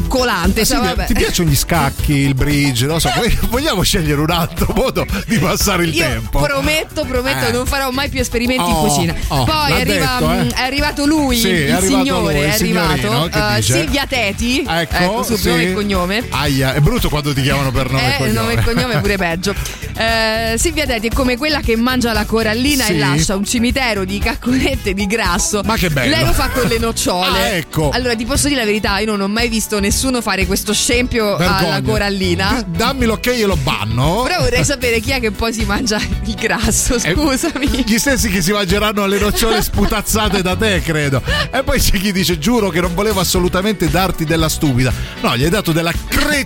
[0.00, 0.60] coccolante.
[0.62, 2.84] Ah, sì, cioè, ti- piacciono gli scacchi, il bridge?
[2.86, 3.10] Non lo so,
[3.50, 6.40] vogliamo scegliere un altro modo di passare il Io tempo.
[6.40, 7.52] prometto, prometto, Eh.
[7.52, 9.14] non farò mai più esperimenti Oh, in cucina.
[9.28, 10.42] oh, Poi arriva- detto, eh.
[10.44, 13.26] mh, è arrivato lui, Sì, il arrivato signore, lui, il è arrivato.
[13.32, 13.72] eh, dice?
[13.80, 15.48] Silvia Teti, Ecco, su sì.
[15.48, 16.24] nome e cognome.
[16.30, 18.32] Aia, è brutto quando ti chiamano per nome e Eh, cognome.
[18.34, 19.54] nome e cognome è pure peggio.
[19.98, 22.92] Eh, Silvia Teti è come quella che mangia la corallina Sì.
[22.92, 25.62] e lascia un cimitero di caccolette di grasso.
[25.64, 26.14] Ma che bello.
[26.14, 27.26] Lei lo fa con le nocciole.
[27.40, 27.88] Ah, ecco.
[27.94, 31.36] Allora, ti posso dire la verità, io non ho mai visto nessuno fare questo scempio
[31.36, 31.82] alla Vergogna.
[31.82, 32.64] corallina.
[32.66, 34.24] D- dammi l'ok e lo banno.
[34.26, 37.84] Però vorrei sapere chi è che poi si mangia il grasso, Eh, scusami.
[37.86, 41.22] Gli stessi che si mangeranno le nocciole sputazzate da te, credo.
[41.52, 44.92] E poi c'è chi dice: Giuro che non volevo assolutamente darti della stupida.
[45.20, 46.44] No, gli hai dato della cretina.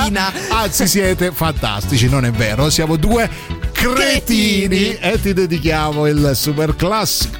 [0.00, 0.32] Cretina.
[0.48, 2.68] Anzi, siete fantastici, non è vero?
[2.70, 3.28] Siamo due
[3.72, 3.94] cretini.
[3.94, 4.96] Cretini.
[4.98, 7.38] E ti dedichiamo il super classico.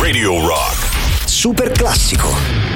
[0.00, 0.90] Radio Rock.
[1.26, 2.71] Super classico.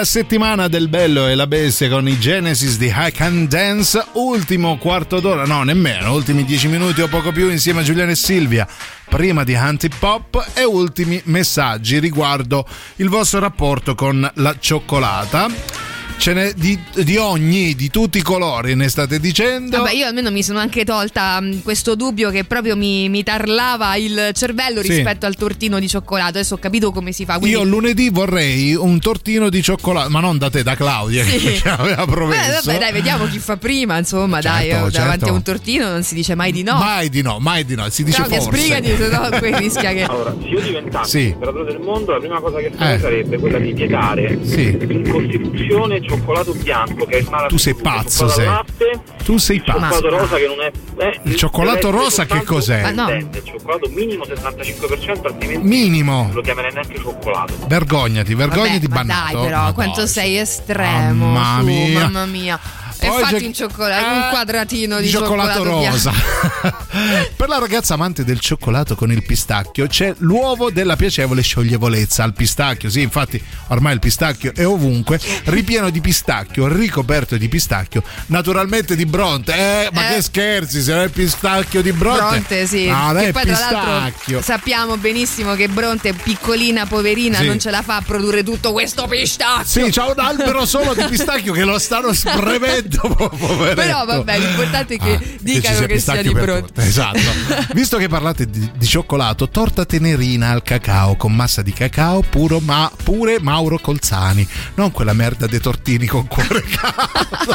[0.00, 4.02] Della settimana del Bello e la Bestia con i Genesis di I Can Dance.
[4.12, 8.14] Ultimo quarto d'ora, no, nemmeno, ultimi dieci minuti o poco più insieme a Giuliano e
[8.14, 8.66] Silvia.
[9.08, 12.66] Prima di Hunty Pop e ultimi messaggi riguardo
[12.96, 15.79] il vostro rapporto con la cioccolata.
[16.20, 19.78] Ce n'è di, di ogni, di tutti i colori, ne state dicendo.
[19.78, 23.96] Vabbè, io almeno mi sono anche tolta mh, questo dubbio che proprio mi, mi tarlava
[23.96, 24.88] il cervello Sì.
[24.88, 26.28] rispetto al tortino di cioccolato.
[26.28, 27.38] Adesso ho capito come si fa.
[27.38, 27.56] Quindi...
[27.56, 31.38] Io lunedì vorrei un tortino di cioccolato, ma non da te, da Claudia, Sì.
[31.62, 32.60] che aveva Beh, promesso.
[32.66, 33.96] vabbè, dai, vediamo chi fa prima.
[33.96, 35.32] Insomma, dai, Certo, eh, davanti certo.
[35.32, 36.74] a un tortino non si dice mai di no.
[36.76, 38.58] Mai di no, mai di no, si dice Claudia, forse.
[38.60, 40.02] sbrigati, se no poi rischia che.
[40.02, 41.26] Allora, se io diventassi Sì.
[41.28, 43.00] imperatore del mondo, la prima cosa che farei Eh.
[43.00, 44.76] sarebbe quella di vietare Sì.
[44.86, 48.46] in Costituzione cioccolato bianco, che è una Tu sei pazzo, sei.
[48.46, 50.08] latte, Tu sei il cioccolato pazzo.
[50.18, 50.70] rosa che non è...
[51.04, 52.80] eh, Il cioccolato rosa che cos'è?
[52.82, 53.10] Ah, no.
[53.10, 56.22] Il cioccolato minimo 75%, altrimenti Minimo.
[56.24, 57.54] non lo chiamerei neanche cioccolato.
[57.66, 59.36] Vergognati, vergognati Vabbè, ma bannato.
[59.36, 61.26] dai, però, Ma quanto no, sei estremo.
[61.32, 62.00] Mamma su, mia.
[62.00, 62.60] mamma mia.
[63.02, 65.80] E Poi fatti un, cioccolato, un quadratino di, cioccolato, bianco.
[65.80, 66.12] rosa.
[67.36, 72.34] per la ragazza amante del cioccolato con il pistacchio c'è l'uovo della piacevole scioglievolezza al
[72.34, 72.90] pistacchio.
[72.90, 79.06] Sì, infatti ormai il pistacchio è ovunque, ripieno di pistacchio, ricoperto di pistacchio, naturalmente di
[79.06, 79.54] Bronte.
[79.54, 80.14] Eh, ma Eh.
[80.16, 82.20] che scherzi, se non è il pistacchio di Bronte.
[82.20, 82.86] Bronte, sì.
[82.86, 84.42] Non che poi tra l'altro pistacchio.
[84.42, 87.46] sappiamo benissimo che Bronte, piccolina, poverina, Sì.
[87.46, 89.64] non ce la fa a produrre tutto questo pistacchio.
[89.84, 93.80] Sì, c'ha un albero solo di pistacchio che lo stanno spremendo, po- poveretto.
[93.80, 97.18] Però vabbè, l'importante è che Ah, dicano che, sia di tutte, Esatto.
[97.74, 102.60] Visto che parlate di, di cioccolato, torta tenerina al cacao con massa di cacao puro,
[102.60, 107.54] ma pure Mauro Colzani, non quella merda dei tortini con cuore caldo.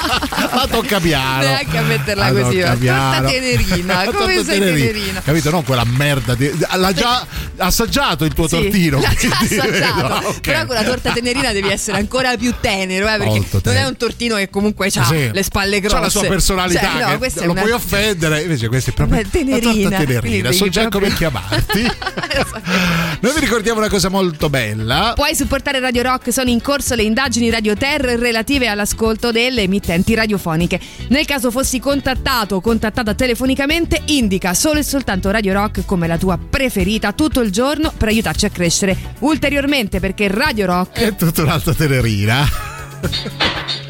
[0.55, 1.39] La tocca piano.
[1.43, 2.55] Neanche a metterla La così.
[2.59, 3.27] tocca Torta piano.
[3.29, 5.21] tenerina, come torta sei tenerina?
[5.21, 5.49] Capito?
[5.51, 6.35] Non quella merda.
[6.35, 7.25] Di, l'ha già
[7.57, 8.99] assaggiato il tuo Sì, tortino.
[8.99, 10.07] l'ha già assaggiato.
[10.07, 10.39] no, ok.
[10.41, 13.85] Però con la torta tenerina devi essere ancora più tenero, eh, perché Molto non tenero.
[13.85, 15.24] è un tortino che comunque ha Sì.
[15.34, 15.95] Le spalle grosse.
[15.95, 19.27] C'ha la sua personalità, Cioè, no, lo una- puoi offendere, invece questa è proprio Una
[19.30, 20.52] tenerina, quindi tenerina.
[20.52, 21.81] So già proprio- come chiamarti.
[23.22, 25.14] Noi vi ricordiamo una cosa molto bella.
[25.15, 30.14] Puoi supportare Radio Rock, sono in corso le indagini Radio Terra relative all'ascolto delle emittenti
[30.14, 30.80] radiofoniche.
[31.10, 36.18] Nel caso fossi contattato o contattata telefonicamente, indica solo e soltanto Radio Rock come la
[36.18, 41.41] tua preferita tutto il giorno per aiutarci a crescere ulteriormente perché Radio Rock È tutta
[41.43, 42.47] un'altra tenerina.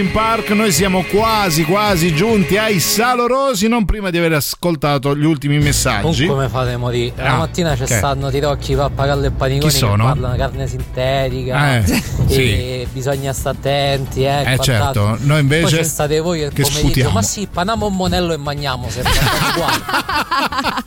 [0.00, 5.26] Linkin Park, noi siamo quasi quasi giunti ai salorosi, non prima di aver ascoltato gli
[5.26, 6.24] ultimi messaggi.
[6.24, 7.12] Comunque mi fate morire.
[7.22, 7.96] La Ah, mattina ci che?
[7.98, 10.04] stanno tirocchi, pappagallo e paniconi Chi sono?
[10.06, 11.82] che parlano carne sintetica.
[11.84, 14.54] Eh, e bisogna stare attenti, eh.
[14.54, 16.78] Eh, certo, noi invece Poi state voi che pomeriggio.
[16.78, 17.10] sputiamo.
[17.10, 19.12] Ma sì, paniamo un monello e mangiamo sempre
[19.52, 19.82] uguali.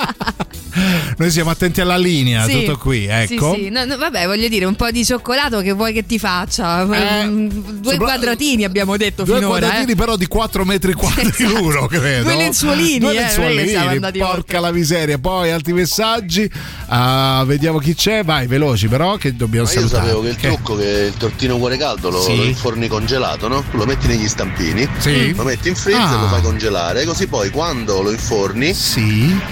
[1.21, 2.51] Noi siamo attenti alla linea, Sì.
[2.65, 3.53] tutto qui, ecco.
[3.53, 3.69] Sì, sì.
[3.69, 6.83] No, no, vabbè, voglio dire, un po' di cioccolato che vuoi che ti faccia?
[6.83, 9.59] Mm, Due sopra- quadratini abbiamo detto Due finora.
[9.59, 9.95] quadratini eh.
[9.95, 12.23] però di 4 metri quadri l'uno, credo.
[12.23, 15.19] Due lenzuolini, Due eh, lenzuolini, siamo andati porca la miseria.
[15.19, 16.49] Poi altri messaggi.
[16.87, 18.23] Ah, vediamo chi c'è.
[18.23, 20.03] Vai, veloci però che dobbiamo Ma io salutare.
[20.07, 22.35] sapevo che il trucco che il tortino cuore caldo lo, Sì.
[22.35, 23.63] lo inforni congelato, no?
[23.73, 25.35] Lo metti negli stampini, Sì.
[25.35, 26.17] lo metti in freezer Ah.
[26.17, 28.73] e lo fai congelare, così poi quando lo inforni,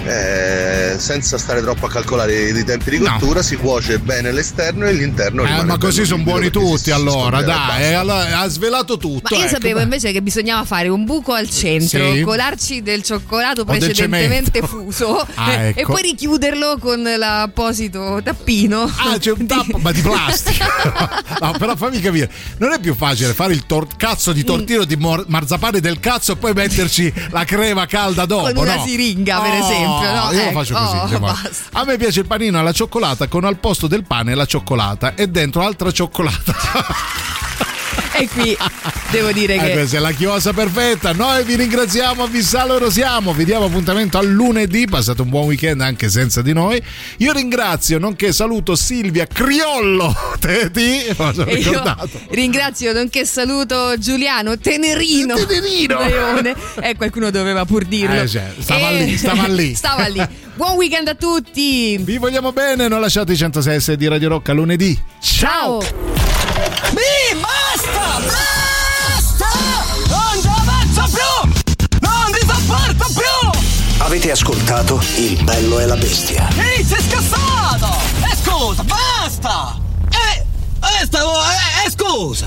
[0.04, 4.92] eh, senza stare troppo a calcolare i tempi di cottura, si cuoce bene l'esterno e
[4.92, 9.28] l'interno Eh, rimane ma così sono buoni tutti allora, dai, eh, allora, ha svelato tutto.
[9.30, 9.84] Ma io ecco, sapevo dai.
[9.84, 12.20] invece che bisognava fare un buco al centro, Sì.
[12.22, 15.78] colarci del cioccolato precedentemente fuso Ah, e- ecco.
[15.80, 18.82] e poi richiuderlo con l'apposito tappino.
[18.96, 20.66] Ah, c'è un tappo, ma di plastica.
[21.40, 24.96] no, però fammi capire, non è più facile fare il tor- cazzo di tortino di
[24.96, 28.84] mor- marzapane del cazzo e poi metterci la crema calda dopo, Con una no?
[28.86, 30.32] siringa, per Oh, esempio, no?
[30.32, 30.96] Io lo Ecco, faccio così.
[30.96, 31.49] oh.
[31.72, 35.28] A me piace il panino alla cioccolata con al posto del pane la cioccolata e
[35.28, 36.54] dentro altra cioccolata.
[38.12, 38.54] E qui
[39.10, 41.12] devo dire Eh, che questa è la chiosa perfetta.
[41.12, 43.32] Noi vi ringraziamo, vi salorosiamo.
[43.32, 44.86] Vi diamo appuntamento a lunedì.
[44.86, 46.82] Passate un buon weekend anche senza di noi.
[47.18, 50.14] Io ringrazio, nonché saluto Silvia Criollo.
[50.38, 52.10] Te ti me lo sono E io ricordato.
[52.30, 56.00] ringrazio nonché saluto Giuliano Tenerino, Tenerino.
[56.04, 56.54] Leone.
[56.82, 58.20] Eh, qualcuno doveva pur dirlo.
[58.20, 59.74] Eh, cioè, stava E- lì, stava lì.
[59.74, 60.28] stava lì.
[60.60, 61.96] Buon weekend a tutti.
[61.96, 64.94] Vi vogliamo bene, non lasciate i 106 di Radio Rock a lunedì.
[65.18, 65.78] Ciao.
[65.78, 68.20] Mi basta!
[68.20, 69.48] Basta!
[70.06, 71.48] Non ci avanzo più!
[72.00, 74.04] Non vi sopporto più!
[74.04, 76.46] Avete ascoltato Il bello e la bestia.
[76.50, 77.96] Ehi, sei scassato!
[78.30, 79.80] E scusa, basta!
[80.10, 80.44] Eh,
[81.00, 82.46] eh, stavo, eh, eh, scusa!